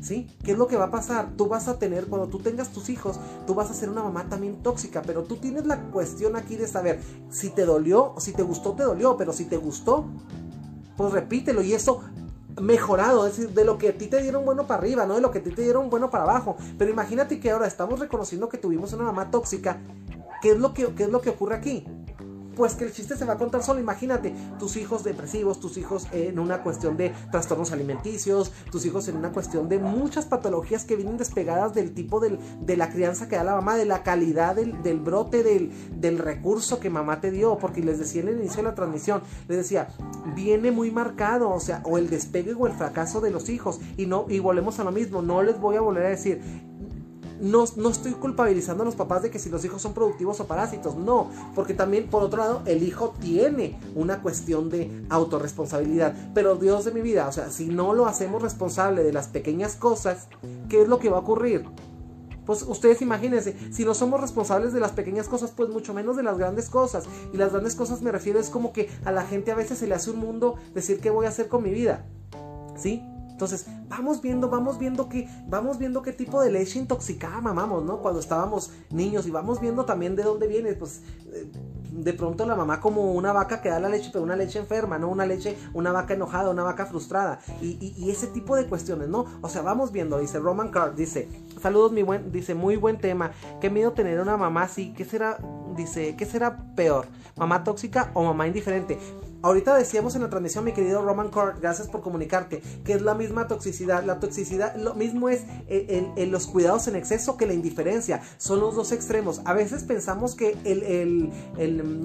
[0.00, 0.26] ¿sí?
[0.44, 1.30] ¿Qué es lo que va a pasar?
[1.36, 4.28] Tú vas a tener, cuando tú tengas tus hijos, tú vas a ser una mamá
[4.28, 8.32] también tóxica, pero tú tienes la cuestión aquí de saber si te dolió o si
[8.32, 10.06] te gustó, te dolió, pero si te gustó,
[10.96, 12.02] pues repítelo y eso
[12.60, 15.20] mejorado, es decir, de lo que a ti te dieron bueno para arriba, no de
[15.20, 16.56] lo que a ti te dieron bueno para abajo.
[16.78, 19.78] Pero imagínate que ahora estamos reconociendo que tuvimos una mamá tóxica.
[20.42, 21.84] ¿Qué es lo que, qué es lo que ocurre aquí?
[22.60, 23.80] Pues que el chiste se va a contar solo.
[23.80, 29.16] Imagínate, tus hijos depresivos, tus hijos en una cuestión de trastornos alimenticios, tus hijos en
[29.16, 33.44] una cuestión de muchas patologías que vienen despegadas del tipo de la crianza que da
[33.44, 37.56] la mamá, de la calidad del, brote del, del, recurso que mamá te dio.
[37.56, 39.88] Porque les decía en el inicio de la transmisión, les decía,
[40.36, 43.80] viene muy marcado, o sea, o el despegue o el fracaso de los hijos.
[43.96, 46.42] Y no, y volvemos a lo mismo, no les voy a volver a decir,
[47.40, 50.96] no, estoy culpabilizando a los papás de que si los hijos son productivos o parásitos,
[50.96, 56.84] no, porque también por otro lado el hijo tiene una cuestión de autorresponsabilidad, pero Dios
[56.84, 60.28] de mi vida, o sea, si no lo hacemos responsable de las pequeñas cosas,
[60.68, 61.64] ¿qué es lo que va a ocurrir?
[62.46, 66.24] Pues ustedes imagínense, si no somos responsables de las pequeñas cosas, pues mucho menos de
[66.24, 67.04] las grandes cosas.
[67.32, 69.86] Y las grandes cosas me refiero es como que a la gente a veces se
[69.86, 72.06] le hace un mundo decir qué voy a hacer con mi vida.
[72.76, 73.04] ¿Sí?
[73.40, 78.02] Entonces, vamos viendo, vamos viendo que, vamos viendo qué tipo de leche intoxicada mamamos, ¿no?
[78.02, 81.00] Cuando estábamos niños y vamos viendo también de dónde viene, pues
[81.32, 81.50] eh,
[81.90, 84.98] de pronto la mamá como una vaca que da la leche, pero una leche enferma,
[84.98, 85.08] ¿no?
[85.08, 87.40] Una leche, una vaca enojada, una vaca frustrada.
[87.62, 89.24] Y, ese tipo de cuestiones, ¿no?
[89.40, 91.26] O sea, vamos viendo, dice Roman Card, dice,
[91.62, 93.30] saludos mi buen, dice, muy buen tema.
[93.58, 95.38] Qué miedo tener una mamá así, ¿qué será?
[95.80, 97.06] Dice, ¿qué será peor?
[97.36, 98.98] ¿Mamá tóxica o mamá indiferente?
[99.42, 103.14] Ahorita decíamos en la transmisión, mi querido Roman Court, gracias por comunicarte, que es la
[103.14, 104.04] misma toxicidad.
[104.04, 105.44] La toxicidad, lo mismo es
[106.18, 108.20] los cuidados en exceso que la indiferencia.
[108.36, 109.40] Son los dos extremos.
[109.46, 111.32] A veces pensamos que el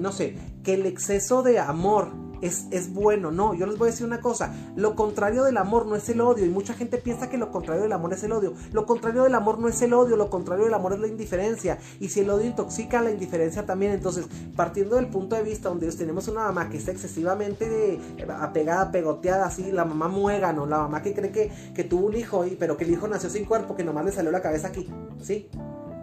[0.00, 2.08] no sé, que el exceso de amor
[2.42, 3.30] es, bueno.
[3.30, 4.54] No, yo les voy a decir una cosa.
[4.76, 6.44] Lo contrario del amor no es el odio.
[6.44, 8.54] Y mucha gente piensa que lo contrario del amor es el odio.
[8.72, 10.16] Lo contrario del amor no es el odio.
[10.16, 11.78] Lo contrario del amor es la indiferencia.
[12.00, 13.92] Y si el odio intoxica, la indiferencia también.
[13.92, 18.00] Entonces, partiendo del punto de vista donde tenemos una mamá que está excesivamente de,
[18.40, 22.44] apegada, pegoteada, así, la mamá muégano, la mamá que cree que, que tuvo un hijo,
[22.58, 24.88] pero que el hijo nació sin cuerpo, que nomás le salió la cabeza aquí.
[25.22, 25.48] ¿Sí?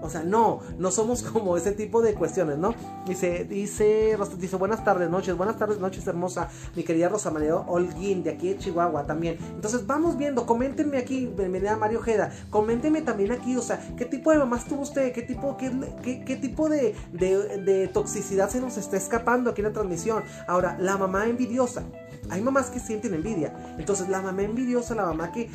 [0.04, 2.76] O sea, no, no somos como ese tipo de cuestiones, ¿no?
[3.08, 8.24] Dice, dice, dice, buenas tardes, noches, buenas tardes, noches, hermosa, mi querida Rosa María Holguín,
[8.24, 9.38] de aquí de Chihuahua también.
[9.56, 14.32] Entonces, vamos viendo, coméntenme aquí, bienvenida Mario Ojeda, coméntenme también aquí, o sea, ¿qué tipo
[14.32, 15.13] de mamás tuvo usted?
[15.13, 15.72] ¿Qué tipo, qué,
[16.26, 20.24] qué, tipo de, de toxicidad se nos está escapando aquí en la transmisión?
[20.48, 21.84] Ahora, la mamá envidiosa.
[22.30, 23.54] Hay mamás que sienten envidia.
[23.78, 25.50] Entonces, la mamá envidiosa, la mamá que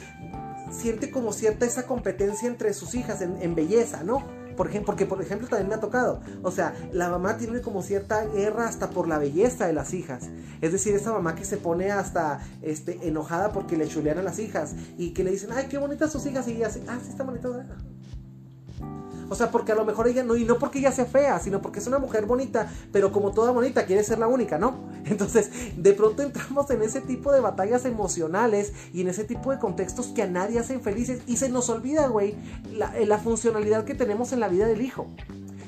[0.71, 4.25] siente como cierta esa competencia entre sus hijas en, belleza, ¿no?
[4.59, 6.21] Por ejemplo, porque por ejemplo también me ha tocado.
[6.43, 10.31] O sea, la mamá tiene como cierta guerra hasta por la belleza de las hijas.
[10.61, 14.41] Es decir, esa mamá que se pone hasta este, enojada porque le chulean a las
[14.41, 16.49] hijas y que le dicen, ay, qué bonitas sus hijas.
[16.49, 17.49] Y así, ah, sí, está bonita.
[19.29, 21.61] O sea, porque a lo mejor ella no, y no porque ella sea fea, sino
[21.61, 24.89] porque es una mujer bonita, pero como toda bonita quiere ser la única, ¿no?
[25.05, 29.59] Entonces, de pronto entramos en ese tipo de batallas emocionales y en ese tipo de
[29.59, 32.35] contextos que a nadie hacen felices y se nos olvida, güey,
[32.73, 35.07] la, la funcionalidad que tenemos en la vida del hijo.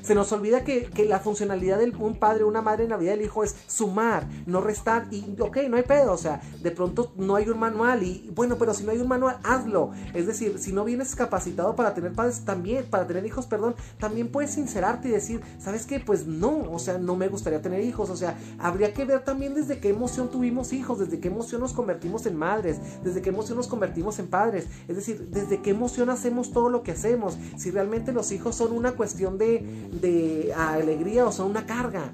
[0.01, 3.23] Se nos olvida que, la funcionalidad de un padre una madre en la vida del
[3.23, 5.07] hijo es sumar, no restar.
[5.11, 6.13] Y ok, no hay pedo.
[6.13, 8.03] O sea, de pronto no hay un manual.
[8.03, 9.91] Y bueno, pero si no hay un manual, hazlo.
[10.13, 14.29] Es decir, si no vienes capacitado para tener padres también, para tener hijos, perdón, también
[14.29, 15.99] puedes sincerarte y decir, ¿sabes qué?
[15.99, 18.09] Pues no, o sea, no me gustaría tener hijos.
[18.09, 21.73] O sea, habría que ver también desde qué emoción tuvimos hijos, desde qué emoción nos
[21.73, 24.67] convertimos en madres, desde qué emoción nos convertimos en padres.
[24.87, 27.37] Es decir, desde qué emoción hacemos todo lo que hacemos.
[27.57, 32.11] Si realmente los hijos son una cuestión de, de alegría o son una carga.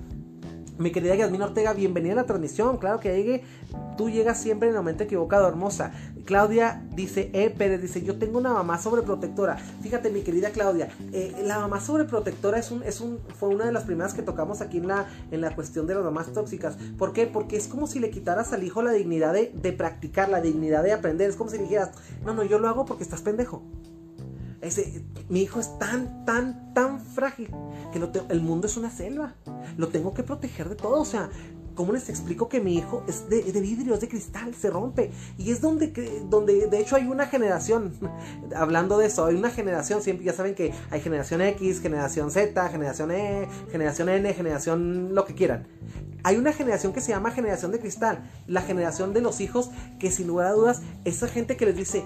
[0.78, 2.78] Mi querida Yasmina Ortega, bienvenida a la transmisión.
[2.78, 3.44] Claro que llegue,
[3.98, 5.92] tú llegas siempre en el momento equivocado, hermosa.
[6.24, 9.58] Claudia dice, eh, Pérez dice, yo tengo una mamá sobreprotectora.
[9.82, 13.72] Fíjate, mi querida Claudia, eh, la mamá sobreprotectora es un, es un, fue una de
[13.72, 16.78] las primeras que tocamos aquí en la, en la cuestión de las mamás tóxicas.
[16.96, 17.26] ¿Por qué?
[17.26, 20.84] Porque es como si le quitaras al hijo la dignidad de, de practicar, la dignidad
[20.84, 21.28] de aprender.
[21.28, 21.90] Es como si dijeras,
[22.24, 23.64] no, no, yo lo hago porque estás pendejo.
[24.62, 27.50] Ese, mi hijo es tan, tan, tan frágil
[27.92, 29.36] que el mundo es una selva.
[29.78, 31.00] Lo tengo que proteger de todo.
[31.00, 31.30] O sea,
[31.76, 35.12] ¿cómo les explico que mi hijo es de, vidrio, es de cristal, se rompe?
[35.38, 35.94] Y es donde,
[36.28, 37.94] donde, de hecho, hay una generación,
[38.56, 42.70] hablando de eso, hay una generación, siempre ya saben que hay generación X, generación Z,
[42.70, 45.68] generación E, generación N, generación lo que quieran.
[46.24, 50.12] Hay una generación que se llama generación de cristal, la generación de los hijos que
[50.12, 52.04] sin lugar a dudas, esa gente que les dice,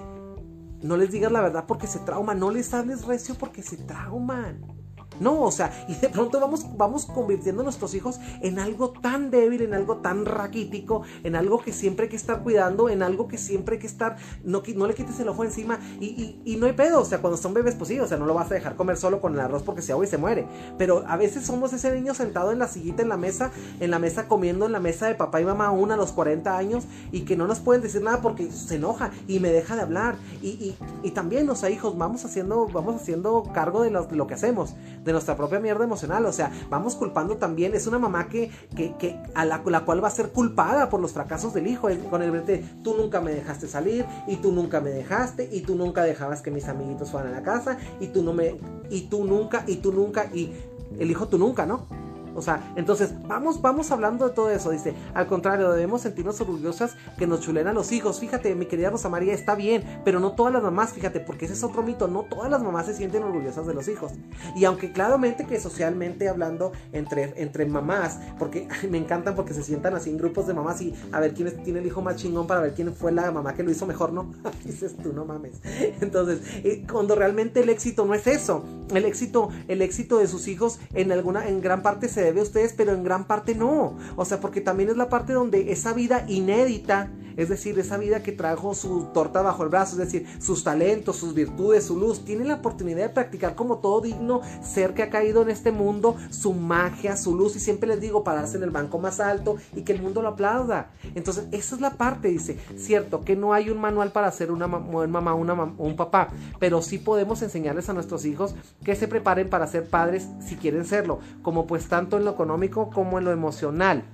[0.82, 2.38] no les digas la verdad porque se trauman.
[2.38, 4.81] No les hables recio porque se trauman.
[5.20, 9.30] No, o sea, y de pronto vamos, vamos convirtiendo a nuestros hijos en algo tan
[9.30, 13.28] débil, en algo tan raquítico, en algo que siempre hay que estar cuidando, en algo
[13.28, 16.66] que siempre hay que estar, no, no le quites el ojo encima y, y, no
[16.66, 18.54] hay pedo, o sea, cuando son bebés, pues sí, o sea, no lo vas a
[18.54, 20.46] dejar comer solo con el arroz porque se ahoga y se muere,
[20.78, 23.98] pero a veces somos ese niño sentado en la sillita en la mesa, en la
[23.98, 27.22] mesa comiendo en la mesa de papá y mamá aún a los 40 años y
[27.22, 30.74] que no nos pueden decir nada porque se enoja y me deja de hablar y,
[31.02, 34.74] y también, o sea, hijos, vamos haciendo, vamos haciendo cargo de de lo que hacemos
[35.02, 36.24] de nuestra propia mierda emocional.
[36.26, 37.74] O sea, vamos culpando también.
[37.74, 41.54] Es una mamá que, que, a la, cual va a ser culpada por los fracasos
[41.54, 41.88] del hijo.
[42.10, 45.74] Con el verte, tú nunca me dejaste salir, y tú nunca me dejaste, y tú
[45.74, 48.56] nunca dejabas que mis amiguitos fueran a la casa, y tú no me,
[48.90, 50.52] y tú nunca, y tú nunca, y
[50.98, 51.86] el hijo tú nunca, ¿no?
[52.34, 54.70] O sea, entonces, vamos, vamos hablando de todo eso.
[54.70, 58.20] Dice, al contrario, debemos sentirnos orgullosas que nos chulen a los hijos.
[58.20, 61.54] Fíjate, mi querida Rosa María, está bien, pero no todas las mamás, fíjate, porque ese
[61.54, 64.12] es otro mito, no todas las mamás se sienten orgullosas de los hijos.
[64.56, 69.94] Y aunque claramente que socialmente hablando entre, entre mamás, porque me encantan porque se sientan
[69.94, 72.60] así en grupos de mamás y a ver quién tiene el hijo más chingón para
[72.60, 74.32] ver quién fue la mamá que lo hizo mejor, ¿no?
[74.64, 75.60] Dices tú, no mames.
[76.00, 78.64] Entonces, eh, cuando realmente el éxito no es eso,
[78.94, 82.44] el éxito, el éxito de sus hijos en alguna, en gran parte se debe a
[82.44, 83.96] ustedes, pero en gran parte no.
[84.16, 88.22] O sea, porque también es la parte donde esa vida inédita, es decir, esa vida
[88.22, 92.24] que trajo su torta bajo el brazo, es decir, sus talentos, sus virtudes, su luz,
[92.24, 96.16] tiene la oportunidad de practicar como todo digno ser que ha caído en este mundo,
[96.30, 99.82] su magia, su luz, y siempre les digo, pararse en el banco más alto y
[99.82, 100.90] que el mundo lo aplauda.
[101.14, 104.66] Entonces, esa es la parte, dice, cierto, que no hay un manual para ser una
[104.66, 108.54] mamá, una un papá, pero sí podemos enseñarles a nuestros hijos
[108.84, 112.90] que se preparen para ser padres si quieren serlo, como pues tanto en lo económico
[112.90, 114.04] como en lo emocional.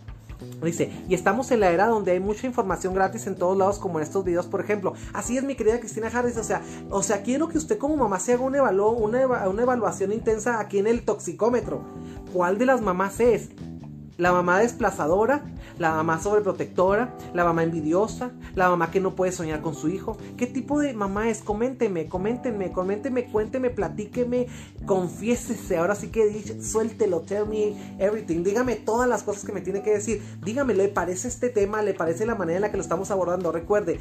[0.63, 3.99] Dice, y estamos en la era donde hay mucha información gratis en todos lados, como
[3.99, 4.95] en estos videos, por ejemplo.
[5.13, 6.37] Así es, mi querida Cristina Harris.
[6.37, 10.13] O sea, o sea quiero que usted como mamá se haga una, una, una evaluación
[10.13, 11.83] intensa aquí en el toxicómetro.
[12.33, 13.49] ¿Cuál de las mamás es?
[14.19, 15.45] La mamá desplazadora,
[15.79, 20.19] la mamá sobreprotectora, la mamá envidiosa, la mamá que no puede soñar con su hijo.
[20.37, 21.41] ¿Qué tipo de mamá es?
[21.41, 24.49] Coménteme, coméntenme, coménteme, cuénteme, platíqueme,
[24.87, 25.77] confiésese.
[25.77, 28.43] Ahora sí que dice, suéltelo, tell me everything.
[28.43, 30.21] Dígame todas las cosas que me tiene que decir.
[30.45, 31.83] Dígame, ¿le parece este tema?
[31.83, 33.53] ¿Le parece la manera en la que lo estamos abordando?
[33.53, 34.01] Recuerde,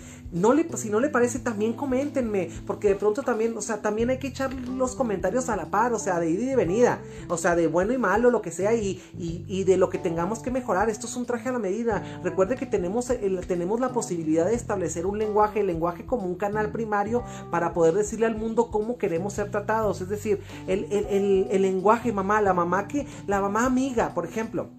[0.77, 4.29] si no le parece, también coméntenme, porque de pronto también, o sea, también hay que
[4.29, 7.55] echar los comentarios a la par, o sea, de ida y de venida, o sea,
[7.55, 10.51] de bueno y malo, lo que sea, y, y, y de lo que tengamos que
[10.51, 10.89] mejorar.
[10.89, 12.01] Esto es un traje a la medida.
[12.23, 13.11] Recuerde que tenemos,
[13.45, 17.93] tenemos la posibilidad de establecer un lenguaje, el lenguaje como un canal primario para poder
[17.93, 19.99] decirle al mundo cómo queremos ser tratados.
[19.99, 20.87] Es decir, el,
[21.51, 24.69] el lenguaje, mamá, la mamá que, la mamá amiga, por ejemplo.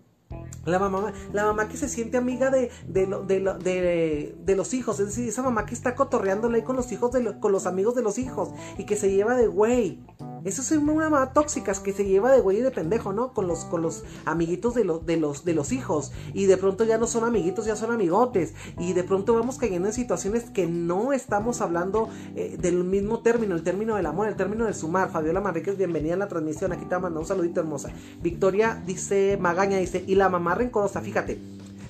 [0.65, 5.07] La mamá, la mamá que se siente amiga de, de, de, de, los hijos, es
[5.07, 8.19] decir, esa mamá que está cotorreándole con los hijos, de con los amigos de los
[8.19, 10.03] hijos y que se lleva de güey.
[10.49, 13.35] Eso es una mamá tóxica que se lleva de güey y de pendejo, ¿no?
[13.35, 16.11] Con los, con los amiguitos de, los de, los, de los hijos.
[16.33, 18.55] Y de pronto ya no son amiguitos, ya son amigotes.
[18.79, 23.55] Y de pronto vamos cayendo en situaciones que no estamos hablando eh, del mismo término,
[23.57, 25.11] el término del amor, el término del sumar.
[25.11, 26.73] Fabiola Manríquez, bienvenida a la transmisión.
[26.73, 27.91] Aquí te mando un saludito hermosa.
[28.23, 31.39] Victoria dice, Magaña dice, y la mamá rencorosa, fíjate.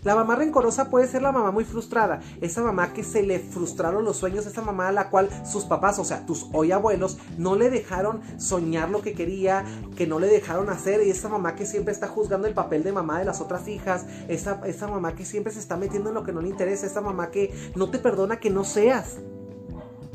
[0.09, 4.07] La mamá rencorosa puede ser la mamá muy frustrada, esa mamá que se le frustraron
[4.07, 7.57] los sueños, esa mamá a la cual sus papás, o sea, tus hoy abuelos, no
[7.57, 9.67] le dejaron soñar lo que quería,
[9.97, 12.93] que no le dejaron hacer, y esa mamá que siempre está juzgando el papel de
[12.93, 16.25] mamá de las otras hijas, esa, esa mamá que siempre se está metiendo en lo
[16.25, 19.19] que no le interesa, esa mamá que no te perdona que no seas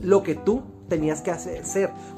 [0.02, 1.64] lo que tú tenías que hacer.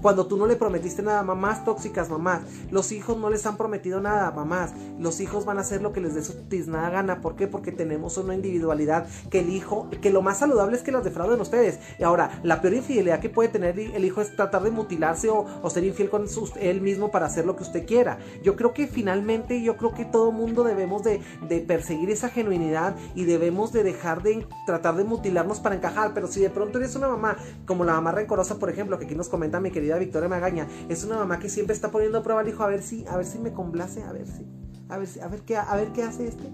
[0.01, 2.41] Cuando tú no le prometiste nada, mamás tóxicas, mamás.
[2.71, 4.73] Los hijos no les han prometido nada, mamás.
[4.99, 7.21] Los hijos van a hacer lo que les dé su tiznada gana.
[7.21, 7.47] ¿Por qué?
[7.47, 11.39] Porque tenemos una individualidad que el hijo, que lo más saludable es que las defrauden
[11.39, 11.80] ustedes.
[11.99, 15.69] Y ahora, la peor infidelidad que puede tener el hijo es tratar de mutilarse o,
[15.69, 16.25] ser infiel con
[16.60, 18.17] él mismo para hacer lo que usted quiera.
[18.43, 22.95] Yo creo que finalmente, yo creo que todo mundo debemos de, de perseguir esa genuinidad
[23.13, 26.13] y debemos de dejar de tratar de mutilarnos para encajar.
[26.13, 29.13] Pero si de pronto eres una mamá como la mamá rencorosa, por ejemplo, que aquí
[29.13, 32.41] nos comenta mi querida Victoria Magaña, es una mamá que siempre está poniendo a prueba
[32.41, 34.43] al hijo a ver si, a ver si me complace, a ver si,
[34.89, 36.49] a ver si, a ver qué, a ver qué hace este.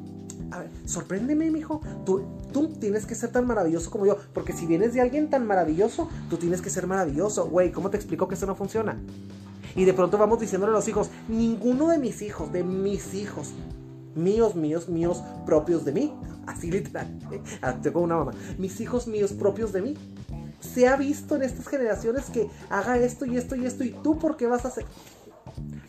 [0.51, 1.79] A ver, sorpréndeme, mijo.
[2.05, 4.17] Tú, tú tienes que ser tan maravilloso como yo.
[4.33, 7.47] Porque si vienes de alguien tan maravilloso, tú tienes que ser maravilloso.
[7.47, 8.99] Güey, ¿cómo te explico que eso no funciona?
[9.73, 13.53] Y de pronto vamos diciéndole a los hijos, ninguno de mis hijos, de mis hijos,
[14.15, 16.13] míos, míos, míos, propios de mí,
[16.45, 17.07] así literal,
[17.81, 19.97] tengo una mamá, mis hijos míos propios de mí,
[20.61, 24.17] se ha visto en estas generaciones que haga esto y esto y esto y tú
[24.17, 24.85] por qué vas a hacer...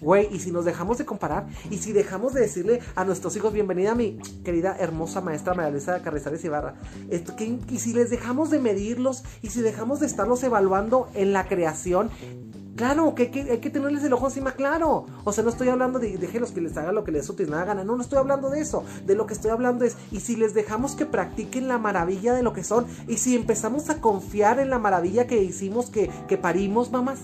[0.00, 3.52] Güey, y si nos dejamos de comparar, y si dejamos de decirle a nuestros hijos,
[3.52, 6.74] bienvenida a mi querida hermosa maestra María Luisa Carrizales Ibarra,
[7.08, 11.32] esto, que, y si les dejamos de medirlos, y si dejamos de estarlos evaluando en
[11.32, 12.10] la creación,
[12.82, 15.06] Claro, que, hay que tenerles el ojo encima, claro.
[15.22, 17.84] O sea, no estoy hablando de déjenlos que les hagan lo que les nada gana.
[17.84, 18.82] No, no estoy hablando de eso.
[19.06, 22.42] De lo que estoy hablando es, y si les dejamos que practiquen la maravilla de
[22.42, 26.36] lo que son, y si empezamos a confiar en la maravilla que hicimos, que, que
[26.36, 27.20] parimos, mamás,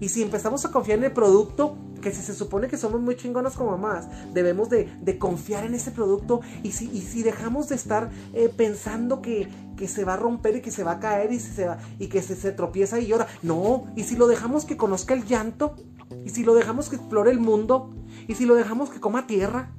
[0.00, 3.16] y si empezamos a confiar en el producto, que si se supone que somos muy
[3.16, 6.40] chingonas como mamás, debemos de, confiar en ese producto.
[6.62, 10.56] Y si, y si dejamos de estar eh, pensando que, que, se va a romper
[10.56, 13.06] y que se va a caer y, se va, y que se, se tropieza y
[13.06, 15.76] llora, no, y si lo dejamos que conozca el llanto,
[16.24, 17.90] y si lo dejamos que explore el mundo,
[18.28, 19.72] y si lo dejamos que coma tierra,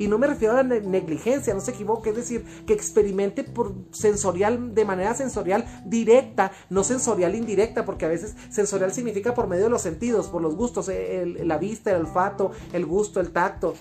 [0.00, 3.74] y no me refiero a la negligencia, no se equivoque, es decir, que experimente por
[3.92, 9.64] sensorial, de manera sensorial directa, no sensorial indirecta, porque a veces sensorial significa por medio
[9.64, 13.74] de los sentidos, por los gustos, la vista, el olfato, el gusto, el tacto.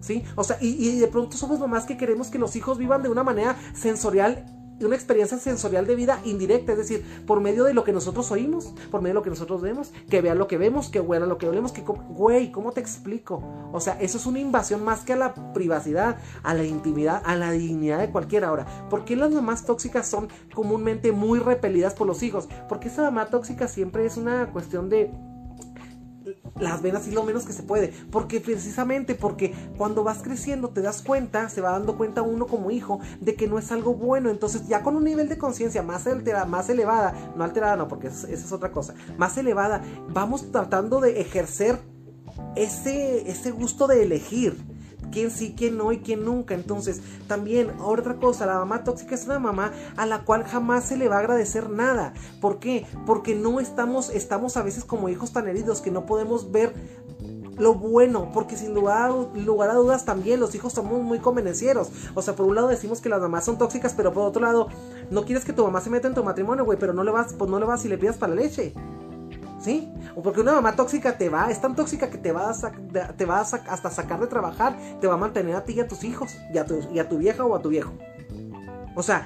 [0.00, 0.24] ¿Sí?
[0.36, 3.10] O sea, y, y de pronto somos más que queremos que los hijos vivan de
[3.10, 7.84] una manera sensorial una experiencia sensorial de vida indirecta, es decir, por medio de lo
[7.84, 10.88] que nosotros oímos, por medio de lo que nosotros vemos, que vean lo que vemos,
[10.88, 13.42] que huelan lo que olemos, que, güey, ¿cómo te explico?
[13.72, 17.36] O sea, eso es una invasión más que a la privacidad, a la intimidad, a
[17.36, 18.48] la dignidad de cualquiera.
[18.48, 22.48] Ahora, ¿por qué las mamás tóxicas son comúnmente muy repelidas por los hijos?
[22.68, 25.10] Porque esa mamá tóxica siempre es una cuestión de
[26.58, 27.92] las ven así lo menos que se puede.
[28.10, 32.70] Porque precisamente porque cuando vas creciendo te das cuenta, se va dando cuenta uno como
[32.70, 34.30] hijo de que no es algo bueno.
[34.30, 36.06] Entonces ya con un nivel de conciencia más,
[36.46, 41.20] más elevada, no alterada, no, porque esa es otra cosa, más elevada, vamos tratando de
[41.20, 41.78] ejercer
[42.56, 44.71] ese, ese gusto de elegir
[45.12, 46.54] quién sí, quién no y quién nunca.
[46.54, 50.96] Entonces, también, otra cosa, la mamá tóxica es una mamá a la cual jamás se
[50.96, 52.14] le va a agradecer nada.
[52.40, 52.86] ¿Por qué?
[53.06, 56.74] Porque no estamos, estamos a veces como hijos tan heridos que no podemos ver
[57.58, 61.90] lo bueno, porque sin lugar, lugar a dudas también los hijos somos muy convenencieros.
[62.14, 64.68] O sea, por un lado decimos que las mamás son tóxicas, pero por otro lado,
[65.10, 67.34] no quieres que tu mamá se meta en tu matrimonio, güey, pero no le vas,
[67.34, 68.72] pues no le vas y le pidas para la leche.
[69.62, 69.92] ¿Sí?
[70.16, 73.24] O porque una mamá tóxica te va, es tan tóxica que te va a, te
[73.24, 76.36] va hasta sacar de trabajar, te va a mantener a ti y a tus hijos,
[76.52, 77.92] y a tu, y a tu vieja o a tu viejo.
[78.96, 79.24] O sea,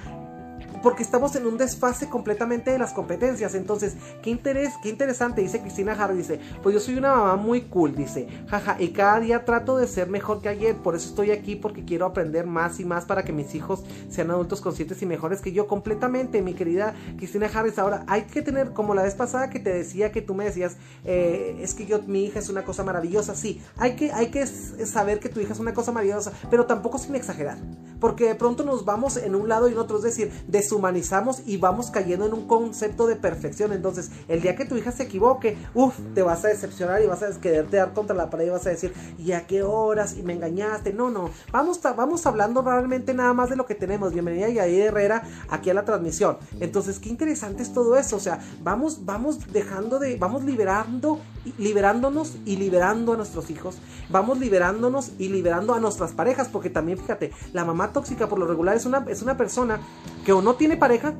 [0.82, 3.54] porque estamos en un desfase completamente de las competencias.
[3.54, 7.62] Entonces, qué interés, qué interesante, dice Cristina Harry, dice, pues yo soy una mamá muy
[7.62, 11.30] cool, dice, jaja, y cada día trato de ser mejor que ayer, por eso estoy
[11.30, 15.06] aquí, porque quiero aprender más y más para que mis hijos sean adultos conscientes y
[15.06, 17.78] mejores que yo, completamente, mi querida Cristina Harris.
[17.78, 20.76] Ahora, hay que tener, como la vez pasada que te decía, que tú me decías,
[21.04, 24.46] eh, es que yo, mi hija es una cosa maravillosa, sí, hay que, hay que
[24.46, 27.58] saber que tu hija es una cosa maravillosa, pero tampoco sin exagerar,
[28.00, 31.42] porque de pronto nos vamos en un lado y en otro, es decir, de humanizamos
[31.46, 33.72] y vamos cayendo en un concepto de perfección.
[33.72, 37.22] Entonces, el día que tu hija se equivoque, uff, te vas a decepcionar y vas
[37.22, 40.16] a quererte dar contra la pared y vas a decir, ¿y a qué horas?
[40.16, 40.92] Y me engañaste.
[40.92, 41.30] No, no.
[41.52, 44.12] Vamos, vamos hablando realmente nada más de lo que tenemos.
[44.12, 46.38] Bienvenida Yair Herrera aquí a la transmisión.
[46.60, 48.16] Entonces, qué interesante es todo eso.
[48.16, 51.20] O sea, vamos, vamos dejando de, vamos liberando
[51.58, 53.78] liberándonos y liberando a nuestros hijos.
[54.10, 58.46] Vamos liberándonos y liberando a nuestras parejas, porque también fíjate, la mamá tóxica por lo
[58.46, 59.80] regular es una, es una persona
[60.24, 61.14] que o no tiene pareja,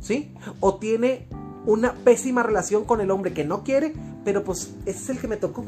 [0.00, 0.34] ¿sí?
[0.60, 1.26] O tiene
[1.66, 3.92] una pésima relación con el hombre que no quiere,
[4.24, 5.64] pero pues ese es el que me tocó.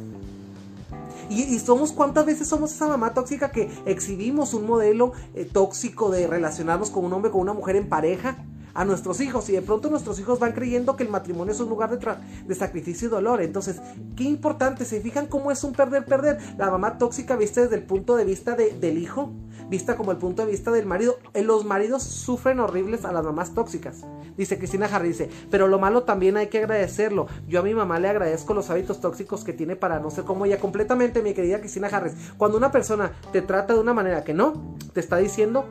[1.30, 6.26] Y, somos, ¿cuántas veces somos esa mamá tóxica que exhibimos un modelo eh, tóxico de
[6.26, 8.45] relacionarnos con un hombre, con una mujer en pareja?
[8.74, 11.68] a nuestros hijos y de pronto nuestros hijos van creyendo que el matrimonio es un
[11.68, 13.41] lugar de, de sacrificio y dolor.
[13.41, 13.80] Entonces,
[14.16, 16.39] qué importante, ¿se fijan cómo es un perder-perder?
[16.59, 19.30] La mamá tóxica vista desde el punto de vista del hijo,
[19.69, 21.19] vista como el punto de vista del marido.
[21.33, 24.05] Eh, los maridos sufren horribles a las mamás tóxicas.
[24.37, 27.27] Dice Cristina Harry, dice, pero lo malo también hay que agradecerlo.
[27.49, 30.45] Yo a mi mamá le agradezco los hábitos tóxicos que tiene para no ser como
[30.45, 30.59] ella.
[30.59, 32.15] Completamente, mi querida Cristina Harris.
[32.37, 35.67] Cuando una persona te trata de una manera que no, te está diciendo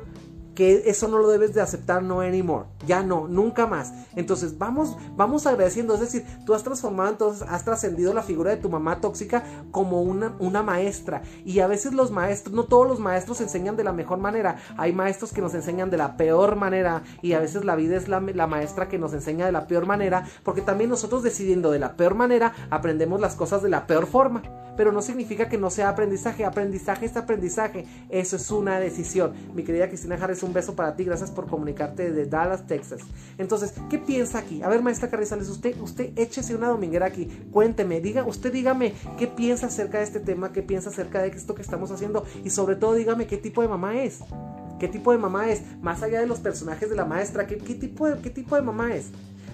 [0.56, 3.94] que eso no lo debes de aceptar no anymore, ya no, nunca más.
[4.16, 8.58] Entonces vamos, vamos agradeciendo, es decir, tú has transformado, entonces has trascendido la figura de
[8.58, 11.24] tu mamá tóxica como una, una maestra.
[11.46, 14.94] Y a veces los maestros, no todos los maestros enseñan de la mejor manera, hay
[14.94, 18.20] maestros que nos enseñan de la peor manera y a veces la vida es la,
[18.20, 21.96] la maestra que nos enseña de la peor manera, porque también nosotros decidiendo de la
[21.96, 24.42] peor manera aprendemos las cosas de la peor forma
[24.76, 26.46] pero no significa que no sea aprendizaje.
[26.46, 27.86] Aprendizaje es aprendizaje.
[28.10, 29.34] Eso es una decisión.
[29.54, 31.04] Mi querida Cristina Harris, un beso para ti.
[31.04, 33.02] Gracias por comunicarte desde Dallas, Texas.
[33.38, 34.62] Entonces, ¿qué piensa aquí?
[34.62, 37.28] A ver, maestra Carrizales, usted, usted échese una dominguera aquí.
[37.52, 41.56] Cuénteme, diga, usted dígame qué piensa acerca de este tema, qué piensa acerca de esto
[41.56, 44.20] que estamos haciendo y sobre todo dígame qué tipo de mamá es.
[44.80, 45.62] ¿Qué tipo de mamá es?
[45.82, 48.62] Más allá de los personajes de la maestra, ¿qué, qué tipo, de, qué tipo de
[48.62, 49.12] mamá es?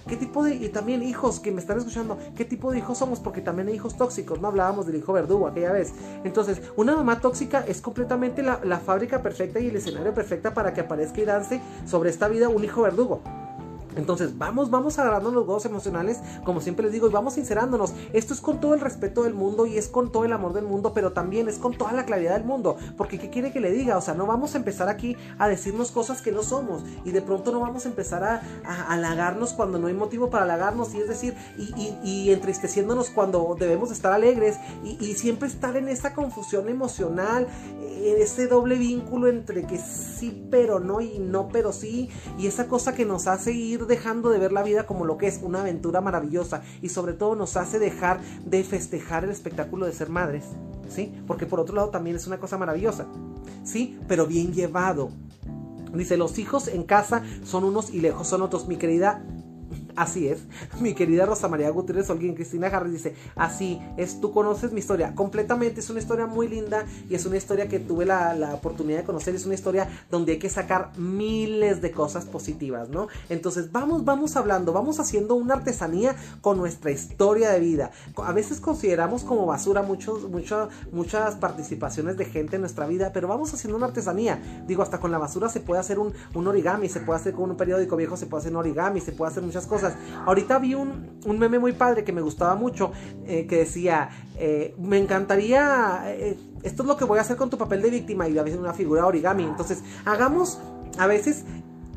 [0.08, 3.20] ¿Qué tipo de, y también hijos que me están escuchando, qué tipo de hijos somos?
[3.20, 5.92] Porque también hay hijos tóxicos, no hablábamos del hijo verdugo aquella vez.
[6.24, 10.72] Entonces, una mamá tóxica es completamente la, la fábrica perfecta y el escenario perfecta para
[10.72, 13.22] que aparezca y dance sobre esta vida un hijo verdugo.
[13.96, 17.92] Entonces, vamos, vamos agarrando los huevos emocionales, como siempre les digo, y vamos sincerándonos.
[18.12, 20.64] Esto es con todo el respeto del mundo y es con todo el amor del
[20.64, 22.76] mundo, pero también es con toda la claridad del mundo.
[22.96, 23.96] Porque, ¿qué quiere que le diga?
[23.96, 27.22] O sea, no vamos a empezar aquí a decirnos cosas que no somos y de
[27.22, 28.42] pronto no vamos a empezar a,
[28.88, 34.12] halagarnos cuando no hay motivo para halagarnos, y es decir, y, entristeciéndonos cuando debemos estar
[34.12, 37.46] alegres y, siempre estar en esa confusión emocional,
[37.80, 42.68] en ese doble vínculo entre que sí, pero no y no, pero sí, y esa
[42.68, 45.60] cosa que nos hace ir dejando de ver la vida como lo que es una
[45.60, 50.44] aventura maravillosa y sobre todo nos hace dejar de festejar el espectáculo de ser madres,
[50.88, 51.12] ¿sí?
[51.26, 53.06] Porque por otro lado también es una cosa maravillosa,
[53.64, 53.98] ¿sí?
[54.08, 55.10] Pero bien llevado.
[55.94, 58.68] Dice, los hijos en casa son unos y lejos son otros.
[58.68, 59.24] Mi querida
[59.96, 60.40] Así es.
[60.80, 65.14] Mi querida Rosa María Gutiérrez Olguín, Cristina Harris dice, así es, tú conoces mi historia.
[65.14, 68.98] Completamente, es una historia muy linda y es una historia que tuve la, la, oportunidad
[68.98, 69.34] de conocer.
[69.34, 73.08] Es una historia donde hay que sacar miles de cosas positivas, ¿no?
[73.28, 77.90] Entonces, vamos, vamos hablando, vamos haciendo una artesanía con nuestra historia de vida.
[78.16, 80.26] A veces consideramos como basura muchos,
[80.92, 84.40] muchas participaciones de gente en nuestra vida, pero vamos haciendo una artesanía.
[84.66, 87.50] Digo, hasta con la basura se puede hacer un, un origami, se puede hacer con
[87.50, 89.79] un periódico viejo, se puede hacer un origami, se puede hacer muchas cosas.
[90.26, 92.92] Ahorita vi un, meme muy padre que me gustaba mucho,
[93.26, 97.50] eh, que decía, eh, me encantaría, eh, esto es lo que voy a hacer con
[97.50, 99.44] tu papel de víctima y a veces una figura origami.
[99.44, 100.60] Entonces, hagamos
[100.98, 101.44] a veces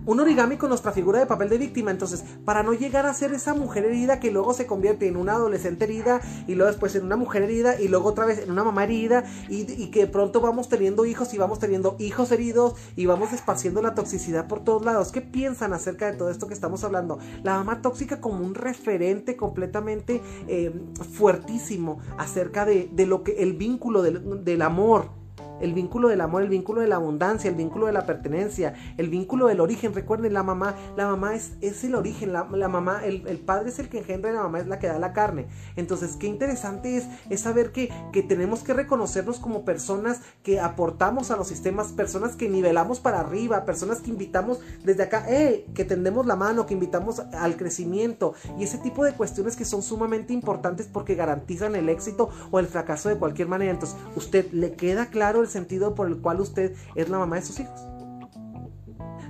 [0.05, 1.91] un origami con nuestra figura de papel de víctima.
[1.91, 5.33] Entonces, para no llegar a ser esa mujer herida que luego se convierte en una
[5.33, 8.63] adolescente herida y luego después en una mujer herida y luego otra vez en una
[8.63, 13.31] mamá herida y, que pronto vamos teniendo hijos y vamos teniendo hijos heridos y vamos
[13.31, 15.11] esparciendo la toxicidad por todos lados.
[15.11, 17.19] ¿Qué piensan acerca de todo esto que estamos hablando?
[17.43, 20.73] La mamá tóxica como un referente completamente eh,
[21.13, 25.22] fuertísimo acerca de, lo que el vínculo del, del amor
[25.63, 29.09] el vínculo del amor, el vínculo de la abundancia, el vínculo de la pertenencia, el
[29.09, 29.93] vínculo del origen.
[29.93, 33.89] Recuerden, la mamá, la mamá es, es el origen, la, mamá, el, padre es el
[33.89, 35.47] que engendra y la mamá es la que da la carne.
[35.75, 41.31] Entonces, qué interesante es, es saber que, que tenemos que reconocernos como personas que aportamos
[41.31, 46.25] a los sistemas, personas que nivelamos para arriba, personas que invitamos desde acá, que tendemos
[46.25, 50.89] la mano, que invitamos al crecimiento y ese tipo de cuestiones que son sumamente importantes
[50.91, 53.71] porque garantizan el éxito o el fracaso de cualquier manera.
[53.71, 57.41] Entonces, ¿usted le queda claro el sentido por el cual usted es la mamá de
[57.43, 57.79] sus hijos.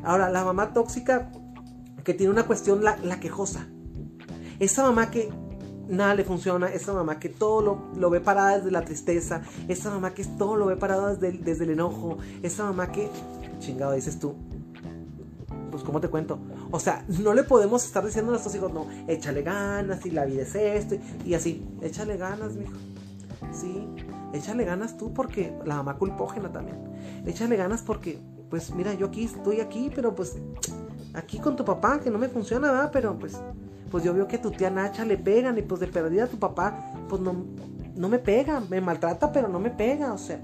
[0.03, 1.31] Ahora, la mamá tóxica
[2.03, 3.67] que tiene una cuestión, la, quejosa.
[4.59, 5.29] Esa mamá que
[5.87, 10.13] nada le funciona, esa mamá que todo lo, ve parada desde la tristeza, esa mamá
[10.13, 13.09] que todo lo ve parada desde, desde el enojo, esa mamá que,
[13.59, 14.35] chingado, dices tú,
[15.71, 16.39] pues ¿cómo te cuento?
[16.71, 20.25] O sea, no le podemos estar diciendo a nuestros hijos, no, échale ganas y la
[20.25, 20.95] vida es esto
[21.25, 22.73] y así, échale ganas, mijo.
[23.51, 23.87] Sí,
[24.33, 26.77] échale ganas tú porque la mamá culpógena también.
[27.25, 28.19] Échale ganas porque,
[28.49, 30.35] pues mira, yo aquí estoy aquí, pero pues
[31.13, 32.89] aquí con tu papá, que no me funciona, ¿verdad?
[32.91, 33.39] Pero pues,
[33.91, 36.37] pues yo veo que tu tía Nacha le pegan y pues de perdida a tu
[36.37, 37.45] papá, pues no,
[37.95, 40.41] no me pega, me maltrata, pero no me pega, o sea.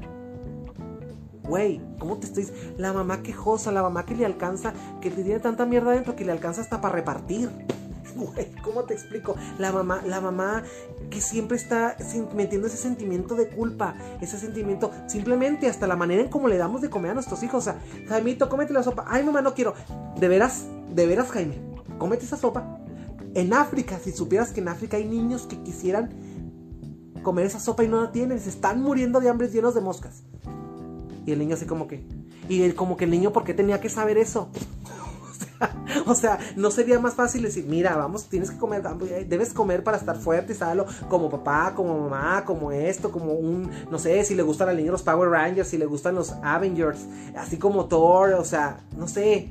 [1.44, 4.72] Güey, ¿cómo te estoy La mamá quejosa, la mamá que le alcanza,
[5.02, 7.50] que tiene tanta mierda dentro que le alcanza hasta para repartir.
[8.20, 9.36] Güey, ¿cómo te explico?
[9.58, 10.64] La mamá, la mamá
[11.10, 11.96] que siempre está
[12.36, 16.82] metiendo ese sentimiento de culpa, ese sentimiento, simplemente hasta la manera en cómo le damos
[16.82, 17.60] de comer a nuestros hijos.
[17.60, 19.06] O sea, Jaimito, cómete la sopa.
[19.08, 19.74] Ay, mamá, no quiero.
[20.20, 21.62] De veras, de veras, Jaime,
[21.98, 22.78] cómete esa sopa.
[23.36, 26.10] En África, si supieras que en África hay niños que quisieran
[27.24, 30.24] comer esa sopa y no la tienen, se están muriendo de hambre llenos de moscas.
[31.26, 32.04] Y el niño así como que...
[32.50, 34.50] Y él como que el niño, ¿por qué tenía que saber eso?
[36.06, 38.84] o sea, no sería más fácil decir, mira, vamos, tienes que comer,
[39.28, 44.00] debes comer para estar fuerte, sábalo como papá, como mamá, como esto, como un, no
[44.00, 47.06] sé, si le gustan al niño los Power Rangers, si le gustan los Avengers,
[47.36, 49.50] así como Thor, o sea, no sé,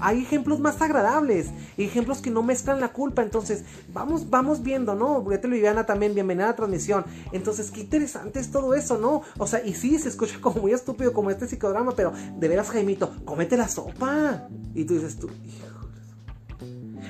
[0.00, 3.22] hay ejemplos más agradables, ejemplos que no mezclan la culpa.
[3.22, 5.22] Entonces, vamos, vamos viendo, ¿no?
[5.22, 7.04] Viviana Viviana también, bienvenida a la transmisión.
[7.32, 9.22] Entonces, qué interesante es todo eso, ¿no?
[9.38, 12.70] O sea, y sí, se escucha como muy estúpido, como este psicodrama, pero de veras,
[12.70, 14.48] Jaimito, cómete la sopa.
[14.74, 15.28] Y tú dices, tú,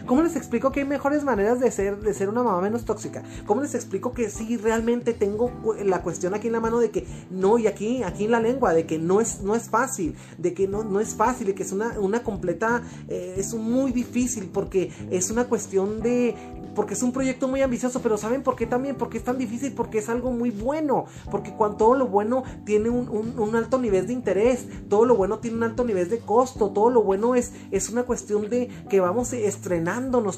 [0.09, 3.23] ¿Cómo les explico que hay mejores maneras de ser, de ser una mamá menos tóxica?
[3.45, 5.53] ¿Cómo les explico que sí realmente tengo
[5.85, 8.73] la cuestión aquí en la mano de que no, y aquí, aquí en la lengua,
[8.73, 11.63] de que no es, no es fácil, de que no, no es fácil, de que
[11.63, 16.35] es una, una completa, eh, es muy difícil porque es una cuestión de,
[16.79, 18.95] porque es un proyecto muy ambicioso, pero ¿saben por qué también?
[18.95, 22.89] Porque es tan difícil, porque es algo muy bueno, porque cuando todo lo bueno tiene
[22.89, 26.89] un, alto nivel de interés, todo lo bueno tiene un alto nivel de costo, todo
[26.89, 29.33] lo bueno es, es una cuestión de que vamos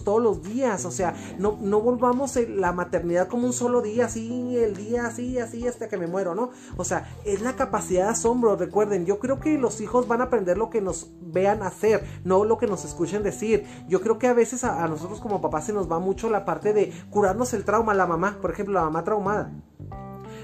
[0.04, 4.56] todos los días, o sea, no, no volvamos la maternidad como un solo día, así,
[4.56, 6.50] el día así, así, hasta que me muero, ¿no?
[6.76, 10.24] O sea, es la capacidad de asombro, recuerden, yo creo que los hijos van a
[10.24, 13.66] aprender lo que nos vean hacer, no lo que nos escuchen decir.
[13.88, 16.72] Yo creo que a veces a nosotros como papás se nos va mucho la parte
[16.72, 19.52] de curarnos el trauma, la mamá, por ejemplo, la mamá traumada.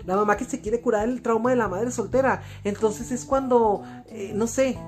[0.04, 2.42] La mamá que se quiere curar el trauma de la madre soltera.
[2.62, 4.78] Entonces es cuando, eh, no sé,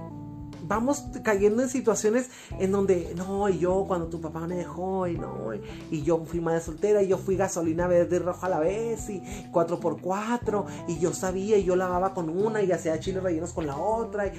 [0.69, 5.19] vamos cayendo en situaciones en donde, no, y yo cuando tu papá me dejó, y
[5.19, 5.51] no,
[5.91, 9.09] y yo fui madre soltera, y yo fui gasolina verde y roja a la vez,
[9.09, 13.67] y 4x4, y yo sabía, y yo lavaba con una, y hacía chiles rellenos con
[13.67, 14.31] la otra,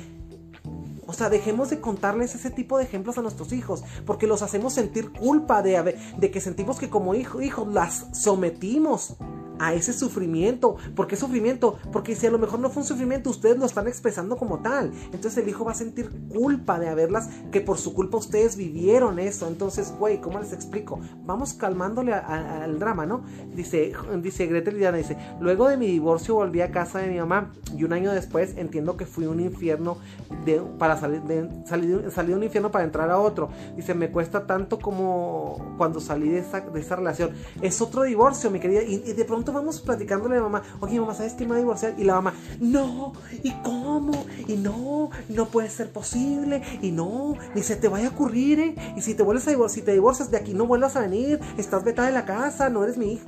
[1.07, 4.73] o sea, dejemos de contarles ese tipo de ejemplos a nuestros hijos, porque los hacemos
[4.73, 9.17] sentir culpa de, de que sentimos que como hijos hijo, las sometimos
[9.59, 10.77] a ese sufrimiento.
[10.95, 11.77] ¿Por qué sufrimiento?
[11.91, 14.91] Porque si a lo mejor no fue un sufrimiento, ustedes lo están expresando como tal.
[15.05, 19.19] Entonces el hijo va a sentir culpa de haberlas, que por su culpa ustedes vivieron
[19.19, 19.47] eso.
[19.47, 20.99] Entonces, güey, ¿cómo les explico?
[21.25, 23.23] Vamos calmándole al drama, ¿no?
[23.53, 27.51] Dice, dice Gretel Diana, dice, luego de mi divorcio volví a casa de mi mamá
[27.77, 29.97] y un año después entiendo que fui un infierno
[30.45, 33.49] de, para salir de, salir, de un infierno para entrar a otro.
[33.75, 37.31] Dice, me cuesta tanto como cuando salí de esa, de esa relación.
[37.61, 38.81] Es otro divorcio, mi querida.
[38.83, 41.59] y de pronto vamos platicándole a la mamá, oye mamá, ¿sabes que me va a
[41.59, 41.93] divorciar?
[41.97, 44.25] Y la mamá, no, ¿y cómo?
[44.47, 48.75] Y no, no puede ser posible, y no, ni se te vaya a ocurrir, ¿eh?
[48.95, 51.39] Y si te vuelves a divorciar, si te divorcias de aquí, no vuelvas a venir,
[51.57, 53.25] estás vetada de la casa, no eres mi hija.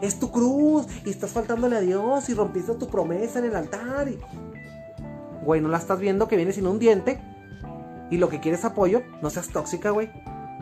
[0.00, 4.08] Es tu cruz, y estás faltándole a Dios, y rompiste tu promesa en el altar,
[4.08, 4.18] y...
[5.44, 7.20] Güey, ¿no la estás viendo que viene sin un diente?
[8.10, 10.10] Y lo que quieres apoyo, no seas tóxica, güey.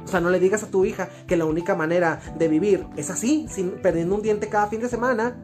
[0.04, 3.10] O sea, no le digas a tu hija que la única manera de vivir es
[3.10, 5.36] así, sin perdiendo un diente cada fin de semana.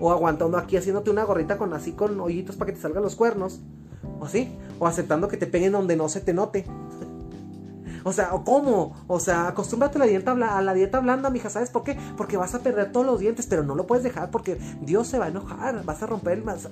[0.00, 3.16] O aguantando aquí haciéndote una gorrita con así con hoyitos para que te salgan los
[3.16, 3.60] cuernos.
[4.20, 4.56] O así.
[4.78, 6.64] O aceptando que te peguen donde no se te note.
[8.04, 8.94] O sea, ¿o cómo?
[9.06, 11.50] O sea, acostúmbrate a la dieta, a la dieta blanda, mija.
[11.50, 11.98] ¿Sabes por qué?
[12.16, 15.18] Porque vas a perder todos los dientes, pero no lo puedes dejar porque Dios se
[15.18, 15.84] va a enojar.
[15.84, 16.68] Vas a romper el más.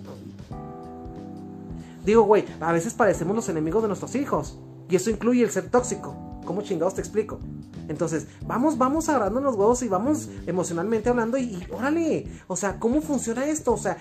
[2.07, 4.59] Digo, güey, a veces parecemos los enemigos de nuestros hijos.
[4.89, 6.36] Y eso incluye el ser tóxico.
[6.47, 7.41] ¿Cómo chingados te explico?
[7.89, 13.01] Entonando, vamos, vamos agarrando los huevos y vamos emocionalmente hablando y, órale, o sea, ¿cómo
[13.01, 13.73] funciona esto?
[13.73, 13.99] O sea,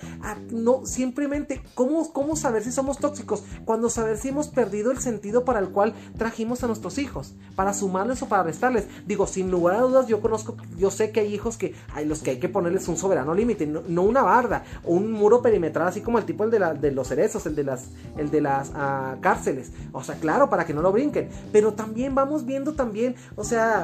[0.50, 3.44] no, simplemente, ¿cómo, ¿cómo saber si somos tóxicos?
[3.64, 7.74] Cuando saber si hemos perdido el sentido para el cual trajimos a nuestros hijos, para
[7.74, 8.86] sumarles o para restarles.
[9.06, 12.20] Digo, sin lugar a dudas, yo conozco, yo sé que hay hijos que hay los
[12.20, 16.00] que hay que ponerles un soberano límite, no, una barda, o un muro perimetral, así
[16.00, 18.72] como el tipo el de, la, de los cerezos, el de las, el de las
[18.74, 19.72] ah, cárceles.
[19.92, 21.28] O sea, claro, para que no lo brinquen.
[21.52, 23.75] Pero también vamos viendo también, o sea,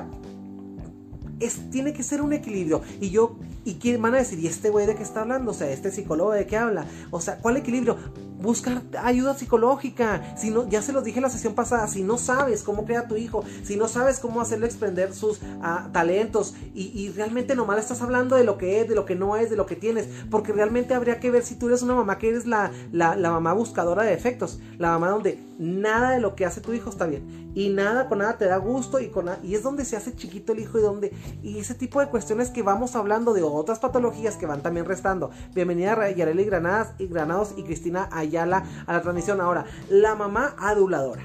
[1.40, 2.82] es, tiene que ser un equilibrio.
[3.00, 5.50] Y yo, y quién van a decir, ¿y este güey de qué está hablando?
[5.50, 6.86] O sea, este psicólogo de qué habla?
[7.10, 7.96] O sea, ¿cuál equilibrio?
[8.42, 10.36] buscar ayuda psicológica.
[10.36, 13.06] Si no, ya se los dije en la sesión pasada, si no sabes cómo crea
[13.08, 18.02] tu hijo, si no sabes cómo hacerle exprender sus ah, talentos y, realmente nomás estás
[18.02, 20.52] hablando de lo que es, de lo que no es, de lo que tienes, porque
[20.52, 23.52] realmente habría que ver si tú eres una mamá que eres la, la, la mamá
[23.52, 27.52] buscadora de efectos, la mamá donde nada de lo que hace tu hijo está bien
[27.54, 30.52] y nada con nada te da gusto y con y es donde se hace chiquito
[30.52, 34.36] el hijo y donde y ese tipo de cuestiones que vamos hablando de otras patologías
[34.36, 35.30] que van también restando.
[35.54, 39.64] Bienvenida a Yareli Granadas y Granados y Cristina Ayala a la transmisión ahora.
[39.88, 41.22] La mamá aduladora.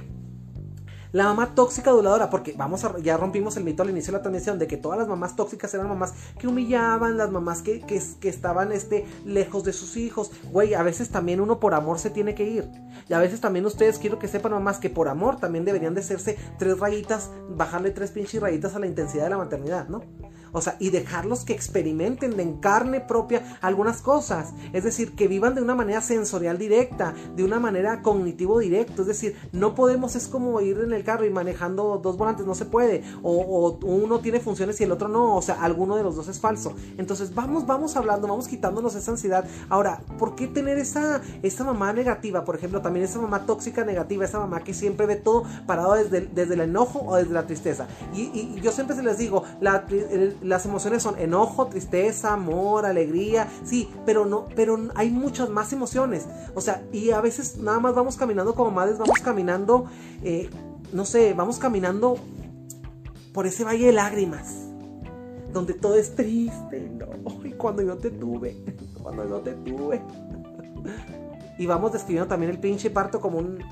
[1.14, 4.60] La mamá tóxica aduladora, porque vamos ya rompimos el mito al inicio de la transmisión
[4.60, 8.28] de que todas las mamás tóxicas eran mamás que humillaban, las mamás que, que, que
[8.28, 10.32] estaban este, lejos de sus hijos.
[10.52, 12.70] Güey, a veces también uno por amor se tiene que ir.
[13.08, 16.02] Y a veces también ustedes quiero que sepan mamás que por amor también deberían de
[16.02, 20.04] hacerse tres rayitas, bajarle tres pinches rayitas a la intensidad de la maternidad, ¿no?
[20.52, 24.54] O sea, y dejarlos que experimenten en carne propia algunas cosas.
[24.74, 29.02] Es decir, que vivan de una manera sensorial directa, de una manera cognitivo directo.
[29.02, 32.56] Es decir, no podemos, es como ir en el carro y manejando dos volantes, no
[32.56, 33.04] se puede.
[33.24, 35.36] O, uno tiene funciones y el otro no.
[35.36, 36.76] O sea, alguno de los dos es falso.
[36.98, 39.46] Entonces, vamos, vamos hablando, vamos quitándonos esa ansiedad.
[39.70, 42.44] Ahora, ¿por qué tener esa, esa mamá negativa?
[42.46, 46.22] Por ejemplo, también esa mamá tóxica negativa, esa mamá que siempre ve todo parado desde,
[46.28, 47.88] desde el enojo o desde la tristeza.
[48.14, 49.86] Y, yo siempre se les digo, la,
[50.42, 56.26] las emociones son enojo, tristeza, amor, alegría, sí, pero no, pero hay muchas más emociones.
[56.56, 59.86] O sea, y a veces nada más vamos caminando como madres, vamos caminando,
[60.24, 60.50] eh,
[60.94, 62.18] no sé, vamos caminando
[63.34, 64.70] por ese valle de lágrimas,
[65.54, 67.08] donde todo es triste, no,
[67.44, 68.58] y cuando yo te tuve,
[69.02, 70.02] cuando yo te tuve
[71.58, 73.64] y vamos describiendo también el pinche parto como un,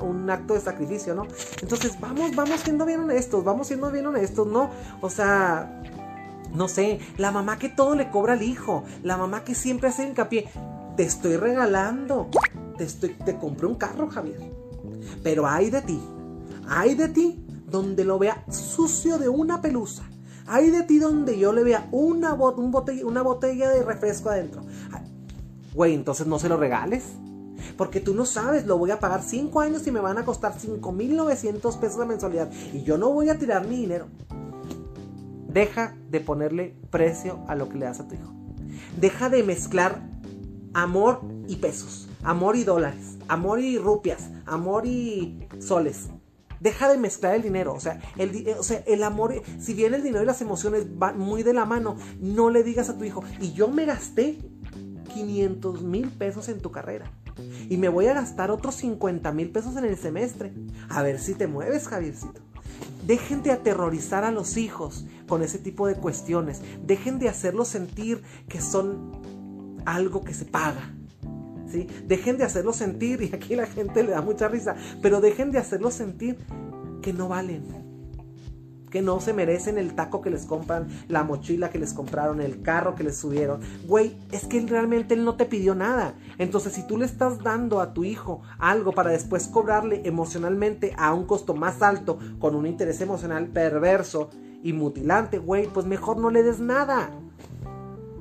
[0.00, 1.26] un, acto de sacrificio, ¿no?
[1.60, 4.70] Entonces vamos, vamos siendo bien honestos, vamos siendo bien honestos, ¿no?
[5.00, 5.82] O sea,
[6.54, 10.06] no sé, la mamá que todo le cobra al hijo, la mamá que siempre hace
[10.06, 10.48] hincapié,
[10.96, 12.28] te estoy regalando,
[12.76, 14.40] te, estoy, te compré un carro, Javier.
[15.22, 16.00] Pero hay de ti,
[16.68, 20.04] hay de ti donde lo vea sucio de una pelusa.
[20.46, 24.62] Hay de ti donde yo le vea una, botella, una botella de refresco adentro.
[25.74, 27.04] Güey, entonces no se lo regales.
[27.76, 30.54] Porque tú no sabes, lo voy a pagar 5 años y me van a costar
[30.54, 32.50] 5.900 pesos la mensualidad.
[32.72, 34.06] Y yo no voy a tirar mi dinero.
[35.48, 38.32] Deja de ponerle precio a lo que le das a tu hijo.
[38.98, 40.00] Deja de mezclar
[40.74, 46.08] amor y pesos, amor y dólares, amor y rupias, amor y soles.
[46.60, 49.94] Deja de mezclar el dinero, o sea, el, eh, o sea, el amor, si bien
[49.94, 53.04] el dinero y las emociones van muy de la mano, no le digas a tu
[53.04, 54.38] hijo, y yo me gasté
[55.12, 57.10] 500 mil pesos en tu carrera.
[57.68, 60.52] Y me voy a gastar otros 50 mil pesos en el semestre.
[60.88, 62.40] A ver si te mueves, Javiercito.
[63.06, 66.60] Dejen de aterrorizar a los hijos con ese tipo de cuestiones.
[66.84, 70.94] Dejen de hacerlos sentir que son algo que se paga.
[71.70, 71.86] ¿sí?
[72.06, 75.58] Dejen de hacerlos sentir, y aquí la gente le da mucha risa, pero dejen de
[75.58, 76.38] hacerlos sentir
[77.02, 77.79] que no valen
[78.90, 82.62] que no se merecen el taco que les compran, la mochila que les compraron, el
[82.62, 83.60] carro que les subieron.
[83.86, 86.14] Güey, es que realmente él no te pidió nada.
[86.38, 91.14] Entonces, si tú le estás dando a tu hijo algo para después cobrarle emocionalmente a
[91.14, 94.30] un costo más alto, con un interés emocional perverso
[94.62, 97.10] y mutilante, güey, pues mejor no le des nada.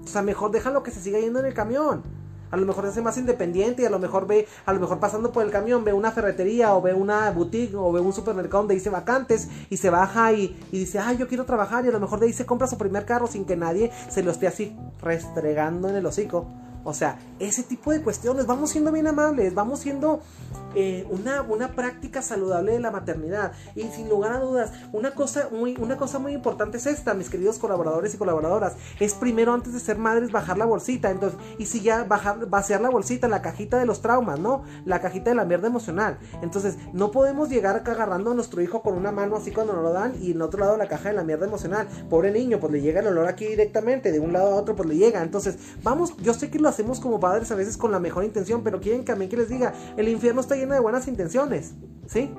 [0.04, 2.19] O sea, mejor déjalo que se siga yendo en el camión
[2.52, 5.00] a lo mejor se hace más independiente y a lo mejor ve, a lo mejor
[5.00, 8.64] pasando por el camión ve una ferretería o ve una boutique o ve un supermercado
[8.64, 11.92] donde dice vacantes y se baja y, y dice, ay, yo quiero trabajar y a
[11.92, 14.48] lo mejor de ahí se compra su primer carro sin que nadie se lo esté
[14.48, 16.48] así restregando en el hocico.
[16.84, 20.22] O sea, ese tipo de cuestiones, vamos siendo bien amables, vamos siendo
[20.76, 23.52] eh, una, una práctica saludable de la maternidad.
[23.76, 27.30] Y sin lugar a dudas, una cosa, muy, una cosa muy importante es esta, mis
[27.30, 28.74] queridos colaboradores y colaboradoras.
[29.00, 31.10] Es primero, antes de ser madres, bajar la bolsita.
[31.10, 34.64] Entonces, y si ya bajar, vaciar la bolsita, la cajita de los traumas, ¿no?
[34.86, 36.18] La cajita de la mierda emocional.
[36.42, 39.84] Entonces, no podemos llegar acá agarrando a nuestro hijo con una mano así cuando nos
[39.84, 41.88] lo dan y en otro lado la caja de la mierda emocional.
[42.10, 44.88] Pobre niño, pues le llega el olor aquí directamente, de un lado a otro, pues
[44.88, 45.22] le llega.
[45.22, 48.64] Entonces, vamos, yo sé que lo hacemos como padres a veces con la mejor intención,
[48.64, 51.74] pero quieren también que les diga, el infierno está lleno de buenas intenciones,
[52.08, 52.32] ¿sí?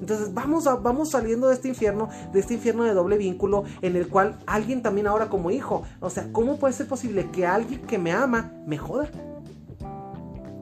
[0.00, 4.08] Entonces vamos, vamos saliendo de este infierno, de este infierno de doble vínculo, en el
[4.08, 7.98] cual alguien también ahora como hijo, o sea, ¿cómo puede ser posible que alguien que
[7.98, 9.10] me ama me joda?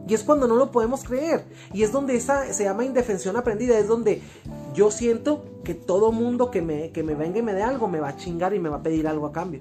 [0.09, 1.45] Y es cuando no lo podemos creer.
[1.75, 3.79] Y es donde esa se llama indefensión aprendida.
[3.79, 4.23] Es donde
[4.75, 8.01] yo siento que todo mundo que me, que me venga y me dé algo me
[8.01, 9.61] va a chingar y me va a pedir algo a cambio.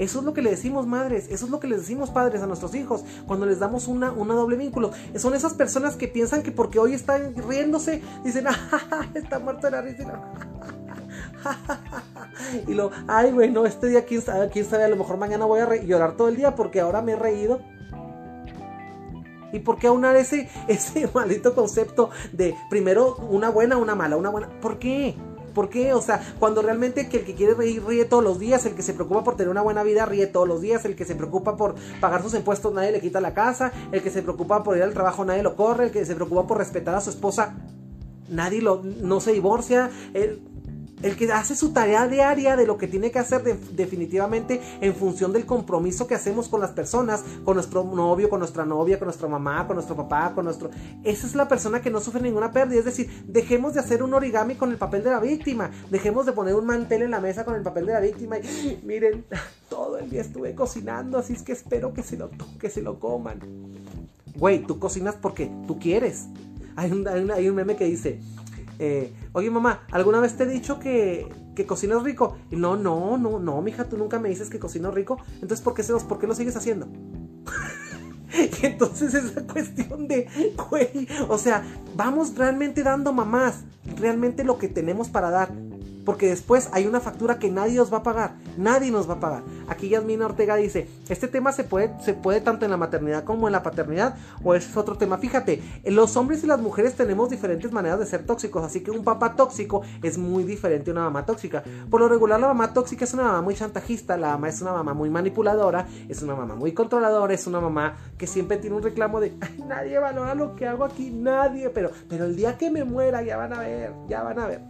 [0.00, 2.46] Eso es lo que le decimos madres, eso es lo que les decimos padres a
[2.46, 4.92] nuestros hijos cuando les damos una, una doble vínculo.
[5.16, 9.70] Son esas personas que piensan que porque hoy están riéndose, dicen, ah, está muerto de
[9.72, 10.22] la risa.
[12.66, 15.60] y lo, ay, bueno, este día, quién sabe, quién sabe, a lo mejor mañana voy
[15.60, 17.60] a llorar todo el día porque ahora me he reído.
[19.52, 24.30] ¿Y por qué aunar ese, ese maldito concepto de primero una buena, una mala, una
[24.30, 24.48] buena?
[24.62, 25.14] ¿Por qué?
[25.54, 25.92] ¿Por qué?
[25.94, 28.82] O sea, cuando realmente que el que quiere reír ríe todos los días, el que
[28.82, 31.56] se preocupa por tener una buena vida ríe todos los días, el que se preocupa
[31.56, 34.82] por pagar sus impuestos nadie le quita la casa, el que se preocupa por ir
[34.82, 37.56] al trabajo nadie lo corre, el que se preocupa por respetar a su esposa
[38.28, 40.40] nadie lo no se divorcia, el,
[41.02, 43.42] el que hace su tarea diaria de lo que tiene que hacer
[43.72, 48.64] definitivamente en función del compromiso que hacemos con las personas, con nuestro novio, con nuestra
[48.64, 50.70] novia, con nuestra mamá, con nuestro papá, con nuestro...
[51.04, 52.78] Esa es la persona que no sufre ninguna pérdida.
[52.78, 56.32] Es decir, dejemos de hacer un origami con el papel de la víctima, dejemos de
[56.32, 59.24] poner un mantel en la mesa con el papel de la víctima y miren,
[59.68, 62.98] todo el día estuve cocinando, así es que espero que se lo, que se lo
[62.98, 63.40] coman.
[64.36, 66.26] Güey, tú cocinas porque tú quieres.
[66.76, 68.20] Hay un, hay un meme que dice,
[68.82, 72.38] eh, oye mamá, ¿alguna vez te he dicho que, que cocinas rico?
[72.50, 75.18] Y no, no, no, no, mija, tú nunca me dices que cocino rico.
[75.34, 76.88] Entonces, ¿por qué, se por qué lo sigues haciendo?
[78.62, 80.26] y entonces esa cuestión de,
[80.70, 81.62] güey, o sea,
[81.94, 83.64] vamos realmente dando mamás,
[83.96, 85.52] realmente lo que tenemos para dar
[86.04, 89.20] porque después hay una factura que nadie os va a pagar, nadie nos va a
[89.20, 89.42] pagar.
[89.68, 93.48] Aquí Yasmina Ortega dice, este tema se puede, se puede tanto en la maternidad como
[93.48, 95.18] en la paternidad, o es otro tema.
[95.18, 99.04] Fíjate, los hombres y las mujeres tenemos diferentes maneras de ser tóxicos, así que un
[99.04, 101.62] papá tóxico es muy diferente a una mamá tóxica.
[101.90, 104.72] Por lo regular, la mamá tóxica es una mamá muy chantajista, la mamá es una
[104.72, 108.82] mamá muy manipuladora, es una mamá muy controladora, es una mamá que siempre tiene un
[108.82, 109.34] reclamo de,
[109.66, 113.36] nadie valora lo que hago aquí, nadie, pero, pero el día que me muera ya
[113.36, 114.60] van a ver, ya van a ver.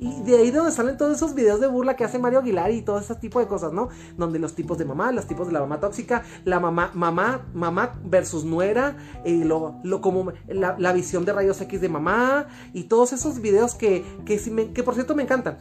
[0.00, 2.80] Y de ahí donde salen todos esos videos de burla que hace Mario Aguilar y
[2.80, 3.90] todo ese tipo de cosas, ¿no?
[4.16, 8.00] Donde los tipos de mamá, los tipos de la mamá tóxica, la mamá, mamá, mamá
[8.02, 8.96] versus nuera,
[9.26, 13.74] y lo, lo como la, visión de rayos X de mamá, y todos esos videos
[13.74, 15.58] que, que, que por cierto me encantan.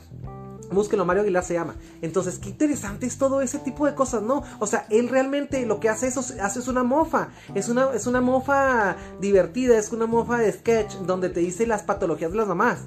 [0.72, 1.76] Búsquenlo, Mario Aguilar se llama.
[2.02, 4.44] Entonces, qué interesante es todo ese tipo de cosas, ¿no?
[4.60, 7.30] O sea, él realmente lo que hace eso hace es una mofa.
[7.56, 11.84] Es una, es una mofa divertida, es una mofa de sketch donde te dice las
[11.84, 12.86] patologías de las mamás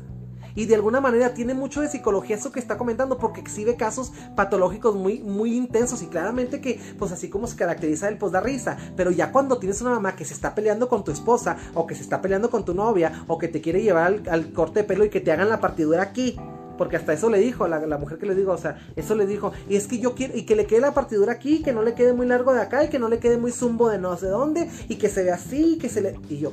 [0.55, 4.13] y de alguna manera tiene mucho de psicología eso que está comentando porque exhibe casos
[4.37, 8.41] patológicos muy, muy intensos y claramente que pues así como se caracteriza el pues da
[8.41, 11.87] risa, pero ya cuando tienes una mamá que se está peleando con tu esposa o
[11.87, 14.85] que se está peleando con tu novia o que te quiere llevar al, corte de
[14.85, 16.37] pelo y que te hagan la partidura aquí,
[16.77, 19.27] porque hasta eso le dijo, la, la mujer que le digo, o sea, eso le
[19.27, 21.83] dijo, y es que yo quiero, y que le quede la partidura aquí, que no
[21.83, 24.17] le quede muy largo de acá, y que no le quede muy zumbo de no
[24.17, 26.53] sé dónde, y que se vea así, y que se le, y yo,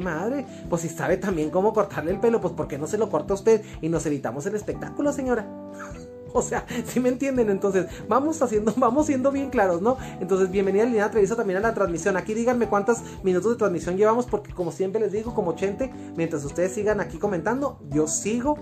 [0.00, 3.10] Madre, pues si sabe también cómo cortarle el pelo, pues ¿por qué no se lo
[3.10, 5.46] corta usted y nos evitamos el espectáculo, señora?
[6.32, 9.96] O sea, si me entienden, entonces vamos haciendo, vamos siendo bien claros, ¿no?
[10.20, 12.14] Entonces, bienvenida Lina Treviso también a la transmisión.
[12.18, 16.44] Aquí díganme cuántos minutos de transmisión llevamos, porque como siempre les digo, como chente, mientras
[16.44, 18.58] ustedes sigan aquí comentando, yo sigo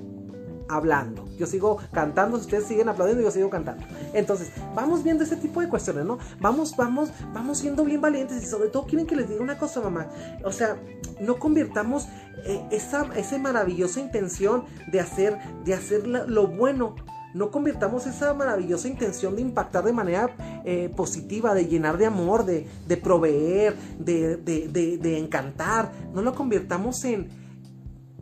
[0.68, 1.26] hablando.
[1.38, 3.84] Yo sigo cantando, si ustedes siguen aplaudiendo, yo sigo cantando.
[4.12, 6.18] Entonces, vamos viendo ese tipo de cuestiones, ¿no?
[6.40, 9.80] Vamos, vamos, vamos siendo bien valientes y sobre todo quieren que les diga una cosa,
[9.80, 10.08] mamá.
[10.44, 10.76] O sea,
[11.20, 12.06] no convirtamos
[12.44, 16.94] eh, esa, esa maravillosa intención de hacer, de hacer lo bueno
[17.34, 22.46] no convirtamos esa maravillosa intención de impactar de manera eh, positiva, de llenar de amor,
[22.46, 27.28] de, de proveer, de, de, de, encantar, no lo convirtamos en,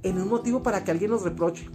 [0.03, 1.69] en un motivo para que alguien nos reproche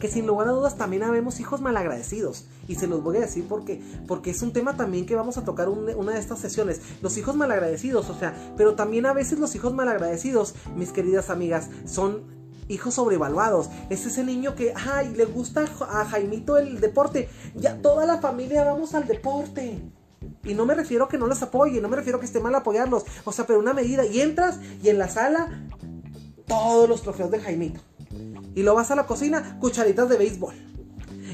[0.00, 2.46] que sin lugar a dudas también habemos hijos malagradecidos.
[2.66, 5.44] Y se los voy a decir porque, porque es un tema también que vamos a
[5.44, 6.80] tocar una de estas sesiones.
[7.02, 11.68] Los hijos malagradecidos, o sea, pero también a veces los hijos malagradecidos, mis queridas amigas,
[11.84, 12.22] son
[12.68, 13.68] hijos sobrevaluados.
[13.90, 17.28] Es ese niño que, ay, le gusta a Jaimito el deporte.
[17.54, 19.82] Ya toda la familia vamos al deporte.
[20.44, 22.40] Y no me refiero a que no les apoye, no me refiero a que esté
[22.40, 23.04] mal apoyarlos.
[23.24, 24.06] O sea, pero una medida.
[24.06, 25.68] Y entras y en la sala,
[26.46, 27.80] todos los trofeos de Jaimito.
[28.54, 30.54] Y luego vas a la cocina, cucharitas de béisbol.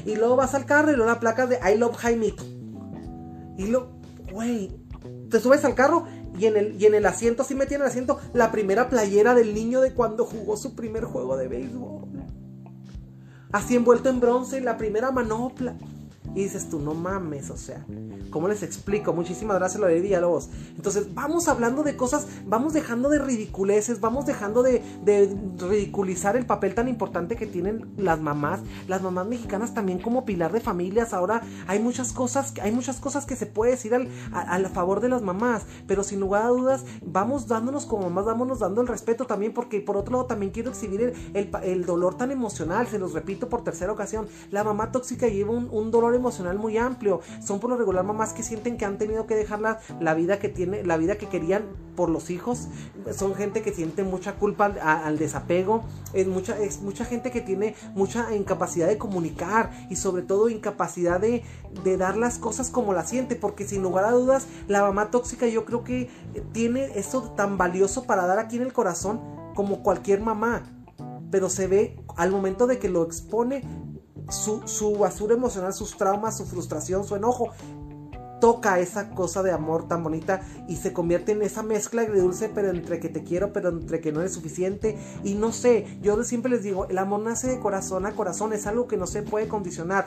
[0.05, 2.43] Y luego vas al carro y luego la placa de I love Jaimito.
[3.57, 3.99] Y luego,
[4.31, 4.71] güey,
[5.29, 6.05] te subes al carro
[6.37, 9.33] y en el, y en el asiento, así metí en el asiento, la primera playera
[9.33, 12.07] del niño de cuando jugó su primer juego de béisbol.
[13.51, 15.75] Así envuelto en bronce, la primera manopla.
[16.37, 17.83] Y dices tú, no mames, o sea,
[18.29, 19.11] ¿cómo les explico?
[19.11, 20.49] Muchísimas gracias, lo de diálogos.
[20.75, 26.45] Entonces, vamos hablando de cosas, vamos dejando de ridiculeces, vamos dejando de, de, ridiculizar el
[26.45, 31.11] papel tan importante que tienen las mamás, las mamás mexicanas también como pilar de familias.
[31.11, 35.09] Ahora hay muchas cosas, hay muchas cosas que se puede decir al, a, favor de
[35.09, 39.25] las mamás, pero sin lugar a dudas, vamos dándonos como mamás, vámonos dando el respeto
[39.25, 43.13] también, porque por otro lado también quiero exhibir el, el, dolor tan emocional, se los
[43.13, 47.21] repito por tercera ocasión, la mamá tóxica lleva un, un dolor emocional emocional muy amplio.
[47.43, 50.39] Son por lo regular mamás que sienten que han tenido que dejar la, la vida
[50.39, 51.63] que tiene, la vida que querían
[51.95, 52.67] por los hijos.
[53.15, 55.83] Son gente que siente mucha culpa al, desapego.
[56.13, 61.19] Es mucha, es mucha gente que tiene mucha incapacidad de comunicar y sobre todo incapacidad
[61.19, 61.43] de,
[61.83, 63.35] de dar las cosas como las siente.
[63.37, 66.09] Porque sin lugar a dudas, la mamá tóxica yo creo que
[66.51, 69.21] tiene eso tan valioso para dar aquí en el corazón
[69.55, 70.63] como cualquier mamá.
[71.31, 73.63] Pero se ve al momento de que lo expone
[74.29, 77.51] su, su basura emocional, sus traumas, su frustración, su enojo
[78.39, 82.69] toca esa cosa de amor tan bonita y se convierte en esa mezcla agridulce, pero
[82.69, 84.97] entre que te quiero, pero entre que no es suficiente.
[85.23, 88.67] Y no sé, yo siempre les digo, el amor nace de corazón a corazón, es
[88.67, 90.05] algo que no se puede condicionar.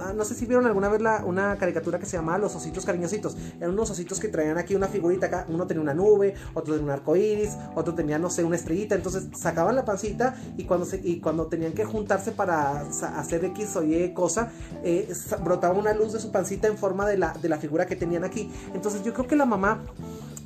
[0.00, 2.84] Ah, no sé si vieron alguna vez la, una caricatura que se llamaba Los ositos
[2.84, 3.36] cariñositos.
[3.58, 6.84] Eran unos ositos que traían aquí una figurita acá, uno tenía una nube, otro tenía
[6.84, 8.94] un arco iris, otro tenía, no sé, una estrellita.
[8.94, 13.76] Entonces sacaban la pancita y cuando, se, y cuando tenían que juntarse para hacer X
[13.76, 14.52] o Y cosa,
[14.84, 15.12] eh,
[15.42, 18.24] brotaba una luz de su pancita en forma de la, de la figura que tenían
[18.24, 18.50] aquí.
[18.74, 19.80] Entonces yo creo que la mamá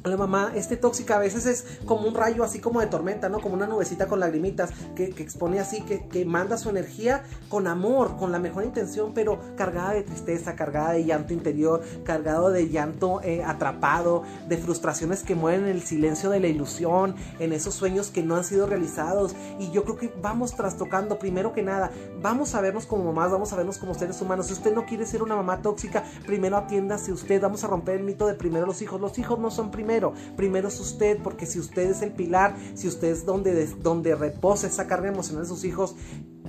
[0.09, 3.40] la mamá, este tóxica a veces es como un rayo así como de tormenta, ¿no?
[3.40, 8.32] Como una nubecita con lagrimitas que, expone así, que, manda su energía con amor, con
[8.32, 13.44] la mejor intención, pero cargada de tristeza, cargada de llanto interior, cargado de llanto eh,
[13.44, 18.22] atrapado, de frustraciones que mueren en el silencio de la ilusión, en esos sueños que
[18.22, 19.34] no han sido realizados.
[19.59, 21.90] Y yo creo que vamos trastocando, primero que nada,
[22.20, 24.46] vamos a vernos como mamás, vamos a vernos como seres humanos.
[24.46, 28.04] Si usted no quiere ser una mamá tóxica, primero atiéndase usted, vamos a romper el
[28.04, 29.00] mito de primero los hijos.
[29.00, 29.95] Los hijos no son primero
[30.36, 30.68] primero.
[30.68, 34.86] es usted, porque si usted es el pilar, si usted es donde, donde reposa esa
[34.86, 35.94] carga emocional de sus hijos,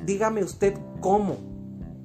[0.06, 1.38] dígame usted cómo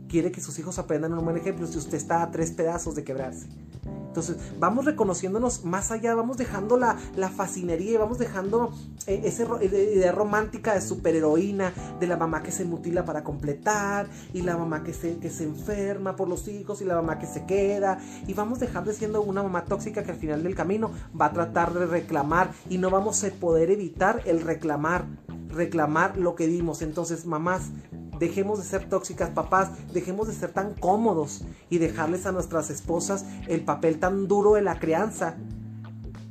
[0.09, 3.05] quiere que sus hijos aprendan un buen ejemplo si usted está a tres pedazos de
[3.05, 3.47] quebrarse.
[3.85, 8.71] Entonces, vamos reconociéndonos más allá, vamos dejando la, la fascinería y vamos dejando
[9.07, 14.43] eh, esa idea romántica de superheroína, de la mamá que se mutila para completar, y
[14.43, 17.47] la mamá que se, que se enferma por los hijos, y la mamá que se
[17.47, 21.33] queda, y vamos dejando siendo una mamá tóxica que al final del camino va a
[21.33, 25.07] tratar de reclamar, y no vamos a poder evitar el reclamar,
[25.49, 26.83] reclamar lo que dimos.
[26.83, 27.71] Entonces, mamás,
[28.23, 33.25] Dejemos de ser tóxicas, papás, dejemos de ser tan cómodos y dejarles a nuestras esposas
[33.49, 35.37] el papel tan duro de la crianza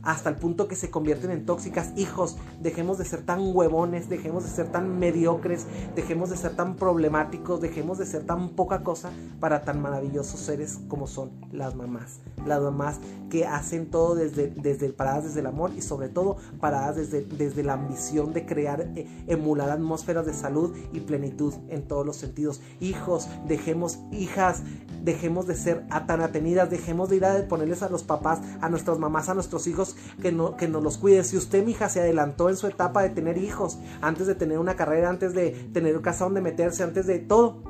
[0.04, 1.92] hasta el punto que se convierten en tóxicas.
[1.96, 6.76] Hijos, dejemos de ser tan huevones, dejemos de ser tan mediocres, dejemos de ser tan
[6.76, 12.20] problemáticos, dejemos de ser tan poca cosa para tan maravillosos seres como son las mamás.
[12.46, 13.00] Las mamás
[13.30, 17.64] que hacen todo desde, desde paradas desde el amor y sobre todo paradas desde, desde
[17.64, 22.62] la ambición de crear, eh, emular atmósferas de salud y plenitud en todos los sentidos.
[22.80, 24.64] Hijos, dejemos, hijas,
[25.04, 29.00] dejemos de ser tan atenidas, dejemos de ir a ponerles a los papás, a nuestras
[29.00, 29.91] mamás, a nuestros hijos
[30.22, 31.24] que, no, que nos los cuide.
[31.24, 34.76] Si usted, mija, se adelantó en su etapa de tener hijos, antes de tener una
[34.76, 37.62] carrera, antes de tener casa donde meterse, antes de todo,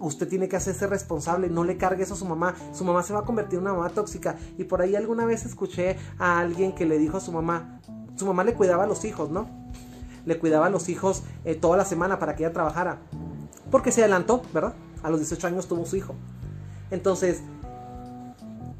[0.00, 2.54] usted tiene que hacerse responsable, no le cargue eso a su mamá.
[2.72, 4.36] Su mamá se va a convertir en una mamá tóxica.
[4.58, 7.80] Y por ahí alguna vez escuché a alguien que le dijo a su mamá,
[8.16, 9.48] su mamá le cuidaba a los hijos, ¿no?
[10.24, 12.98] Le cuidaba a los hijos eh, toda la semana para que ella trabajara.
[13.70, 14.74] Porque se adelantó, ¿verdad?
[15.02, 16.14] A los 18 años tuvo su hijo.
[16.90, 17.42] Entonces,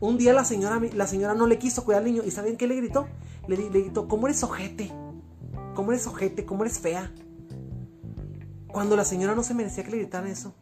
[0.05, 2.23] un día la señora, la señora no le quiso cuidar al niño.
[2.25, 3.07] ¿Y saben qué le gritó?
[3.49, 4.93] Le, gritó, ¿cómo eres ojete?
[5.75, 6.45] ¿Cómo eres ojete?
[6.45, 7.11] ¿Cómo eres fea?
[8.69, 10.55] Cuando la señora no se merecía que le gritaran eso.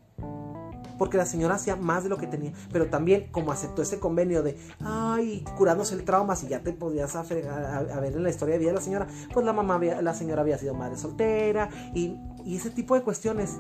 [0.97, 2.53] Porque la señora hacía más de lo que tenía.
[2.73, 7.17] Pero también, como aceptó ese convenio de, ay, curándose el trauma, si ya te podías
[7.17, 10.15] a, a, ver en la historia de vida de la señora, pues la mamá, la
[10.15, 12.17] señora había sido madre soltera y
[12.47, 13.59] ese tipo de cuestiones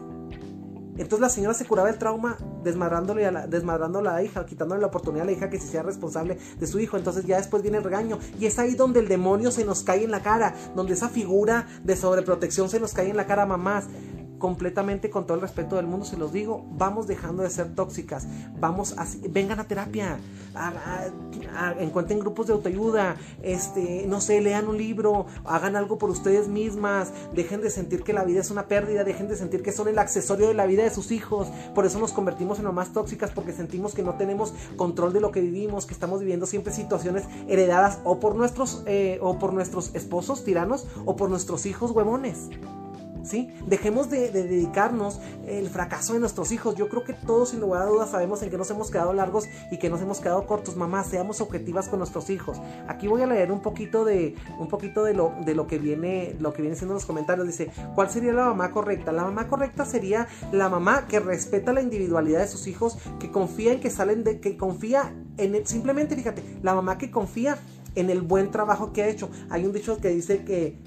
[0.98, 4.88] entonces la señora se curaba el trauma desmadrándole a la, desmadrando la hija, quitándole la
[4.88, 6.96] oportunidad a la hija que se sea responsable de su hijo.
[6.96, 8.18] Entonces ya después viene el regaño.
[8.38, 11.66] Y es ahí donde el demonio se nos cae en la cara, donde esa figura
[11.82, 13.86] de sobreprotección se nos cae en la cara, mamás
[14.42, 18.26] completamente con todo el respeto del mundo, se los digo, vamos dejando de ser tóxicas,
[18.58, 20.18] vamos a, vengan a terapia,
[21.78, 27.12] encuentren grupos de autoayuda, este, no sé, lean un libro, hagan algo por ustedes mismas,
[27.32, 30.00] dejen de sentir que la vida es una pérdida, dejen de sentir que son el
[30.00, 33.52] accesorio de la vida de sus hijos, por eso nos convertimos en más tóxicas, porque
[33.52, 38.00] sentimos que no tenemos control de lo que vivimos, que estamos viviendo siempre situaciones heredadas
[38.02, 42.48] o por nuestros, eh, o por nuestros esposos tiranos o por nuestros hijos huevones.
[43.24, 43.52] ¿Sí?
[43.66, 46.74] Dejemos de, dedicarnos el fracaso de nuestros hijos.
[46.74, 49.48] Yo creo que todos, sin lugar a dudas, sabemos en que nos hemos quedado largos
[49.70, 50.76] y que nos hemos quedado cortos.
[50.76, 52.60] Mamá, seamos objetivas con nuestros hijos.
[52.88, 56.36] Aquí voy a leer un poquito de, un poquito de lo, de lo que viene,
[56.38, 57.46] lo que viene siendo los comentarios.
[57.46, 59.12] Dice, ¿cuál sería la mamá correcta?
[59.12, 63.72] La mamá correcta sería la mamá que respeta la individualidad de sus hijos, que confía
[63.72, 67.58] en que salen de, que confía en el, simplemente fíjate, la mamá que confía
[67.94, 69.30] en el buen trabajo que ha hecho.
[69.50, 70.78] Hay un dicho que dice que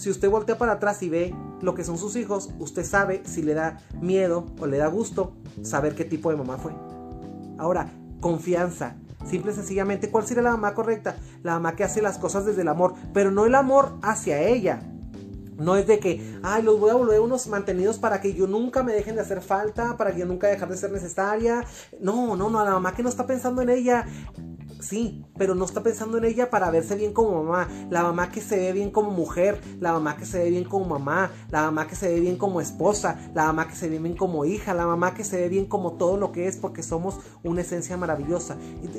[0.00, 3.42] si usted voltea para atrás y ve lo que son sus hijos, usted sabe si
[3.42, 6.72] le da miedo o le da gusto saber qué tipo de mamá fue.
[7.58, 8.96] Ahora, confianza.
[9.26, 11.16] Simple y sencillamente, ¿cuál sería la mamá correcta?
[11.42, 14.80] La mamá que hace las cosas desde el amor, pero no el amor hacia ella.
[15.58, 18.82] No es de que, ay, los voy a volver unos mantenidos para que yo nunca
[18.82, 21.62] me dejen de hacer falta, para que yo nunca dejar de ser necesaria.
[22.00, 24.06] No, no, no, la mamá que no está pensando en ella
[24.80, 27.68] Sí, pero no está pensando en ella para verse bien como mamá.
[27.90, 30.86] La mamá que se ve bien como mujer, la mamá que se ve bien como
[30.86, 34.16] mamá, la mamá que se ve bien como esposa, la mamá que se ve bien
[34.16, 37.16] como hija, la mamá que se ve bien como todo lo que es porque somos
[37.42, 38.56] una esencia maravillosa.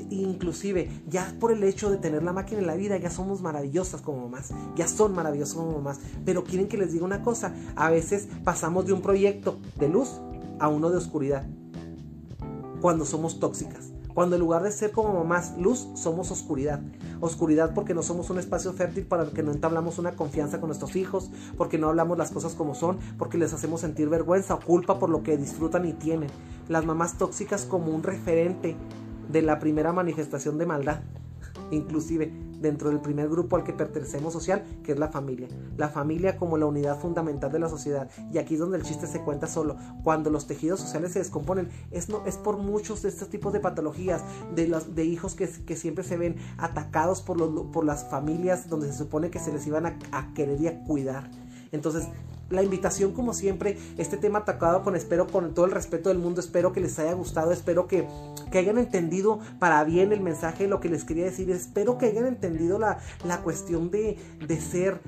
[0.09, 4.01] Inclusive, ya por el hecho de tener la máquina en la vida, ya somos maravillosas
[4.01, 5.99] como mamás, ya son maravillosas como mamás.
[6.25, 10.21] Pero quieren que les diga una cosa, a veces pasamos de un proyecto de luz
[10.59, 11.45] a uno de oscuridad
[12.81, 13.90] cuando somos tóxicas.
[14.13, 16.81] Cuando en lugar de ser como mamás luz, somos oscuridad.
[17.19, 20.95] Oscuridad porque no somos un espacio fértil para que no entablamos una confianza con nuestros
[20.95, 24.99] hijos, porque no hablamos las cosas como son, porque les hacemos sentir vergüenza o culpa
[24.99, 26.29] por lo que disfrutan y tienen.
[26.67, 28.75] Las mamás tóxicas como un referente
[29.31, 31.01] de la primera manifestación de maldad.
[31.71, 35.47] Inclusive dentro del primer grupo al que pertenecemos social, que es la familia.
[35.77, 38.09] La familia como la unidad fundamental de la sociedad.
[38.31, 39.77] Y aquí es donde el chiste se cuenta solo.
[40.03, 43.59] Cuando los tejidos sociales se descomponen, es, no, es por muchos de estos tipos de
[43.59, 44.23] patologías,
[44.55, 48.69] de, los, de hijos que, que siempre se ven atacados por, los, por las familias
[48.69, 51.29] donde se supone que se les iban a, a querer y a cuidar.
[51.71, 52.07] Entonces,
[52.51, 56.41] la invitación como siempre, este tema atacado con espero con todo el respeto del mundo,
[56.41, 58.07] espero que les haya gustado, espero que,
[58.51, 62.77] hayan entendido para bien el mensaje, lo que les quería decir, espero que hayan entendido
[62.77, 65.01] la, la cuestión de, de ser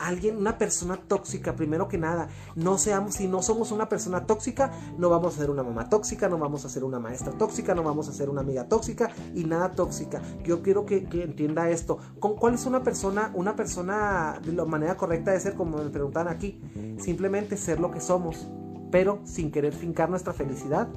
[0.00, 4.72] alguien, una persona tóxica, primero que nada, no seamos, si no somos una persona tóxica,
[4.98, 7.82] no vamos a ser una mamá tóxica, no vamos a ser una maestra tóxica, no
[7.82, 10.22] vamos a ser una amiga tóxica y nada tóxica.
[10.44, 11.98] Yo quiero que, entienda esto.
[12.18, 15.90] ¿Con cuál es una persona, una persona de la manera correcta de ser, como me
[15.90, 16.60] preguntan aquí?
[16.98, 18.48] Simplemente ser lo que somos,
[18.90, 20.88] pero sin querer fincar nuestra felicidad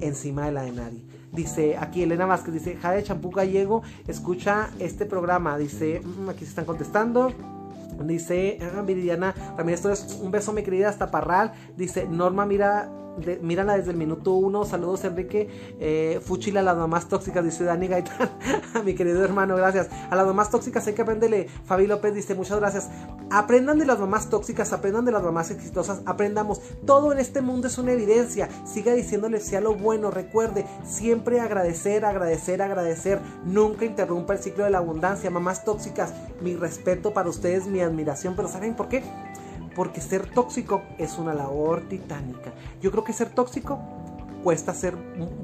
[0.00, 1.06] encima de la de nadie.
[1.32, 5.58] Dice aquí Elena Vázquez, dice, Jade Champú Gallego, escucha este programa.
[5.58, 7.32] Dice, mm, aquí se están contestando.
[8.04, 11.52] Dice ah, Viridiana Ramírez es un beso mi querida hasta Parral.
[11.76, 12.90] Dice Norma mira
[13.42, 14.64] mírala desde el minuto uno.
[14.64, 15.48] Saludos, Enrique.
[15.80, 18.30] Eh, fuchila a las mamás tóxicas, dice Dani Gaitán.
[18.84, 19.88] mi querido hermano, gracias.
[20.10, 21.48] A las mamás tóxicas hay que aprenderle.
[21.64, 22.88] Fabi López dice, muchas gracias.
[23.30, 26.60] Aprendan de las mamás tóxicas, aprendan de las mamás exitosas, aprendamos.
[26.84, 28.48] Todo en este mundo es una evidencia.
[28.64, 30.10] Siga diciéndole sea lo bueno.
[30.10, 33.20] Recuerde, siempre agradecer, agradecer, agradecer.
[33.44, 35.30] Nunca interrumpa el ciclo de la abundancia.
[35.30, 38.34] Mamás tóxicas, mi respeto para ustedes, mi admiración.
[38.36, 39.02] Pero ¿saben por qué?
[39.76, 42.54] Porque ser tóxico es una labor titánica.
[42.80, 43.78] Yo creo que ser tóxico
[44.42, 44.96] cuesta, ser,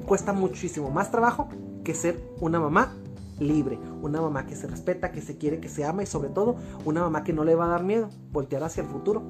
[0.07, 1.47] cuesta muchísimo más trabajo
[1.83, 2.95] que ser una mamá
[3.39, 6.55] libre, una mamá que se respeta, que se quiere, que se ama y sobre todo
[6.83, 9.21] una mamá que no le va a dar miedo, voltear hacia el futuro,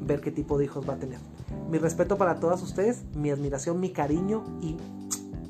[0.00, 1.20] ver qué tipo de hijos va a tener.
[1.70, 4.76] Mi respeto para todas ustedes, mi admiración, mi cariño y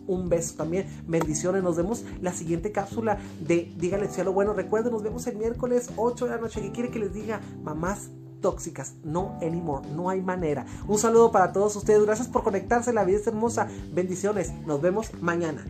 [0.06, 0.86] un beso también.
[1.06, 1.62] Bendiciones.
[1.62, 6.26] Nos vemos la siguiente cápsula de Dígale lo Bueno, recuerden, nos vemos el miércoles 8
[6.26, 6.60] de la noche.
[6.60, 7.40] ¿Qué quiere que les diga?
[7.62, 8.10] Mamás
[8.42, 8.94] tóxicas.
[9.02, 10.66] No anymore, no hay manera.
[10.86, 12.04] Un saludo para todos ustedes.
[12.04, 12.92] Gracias por conectarse.
[12.92, 13.68] La vida es hermosa.
[13.92, 14.52] Bendiciones.
[14.66, 15.64] Nos vemos mañana.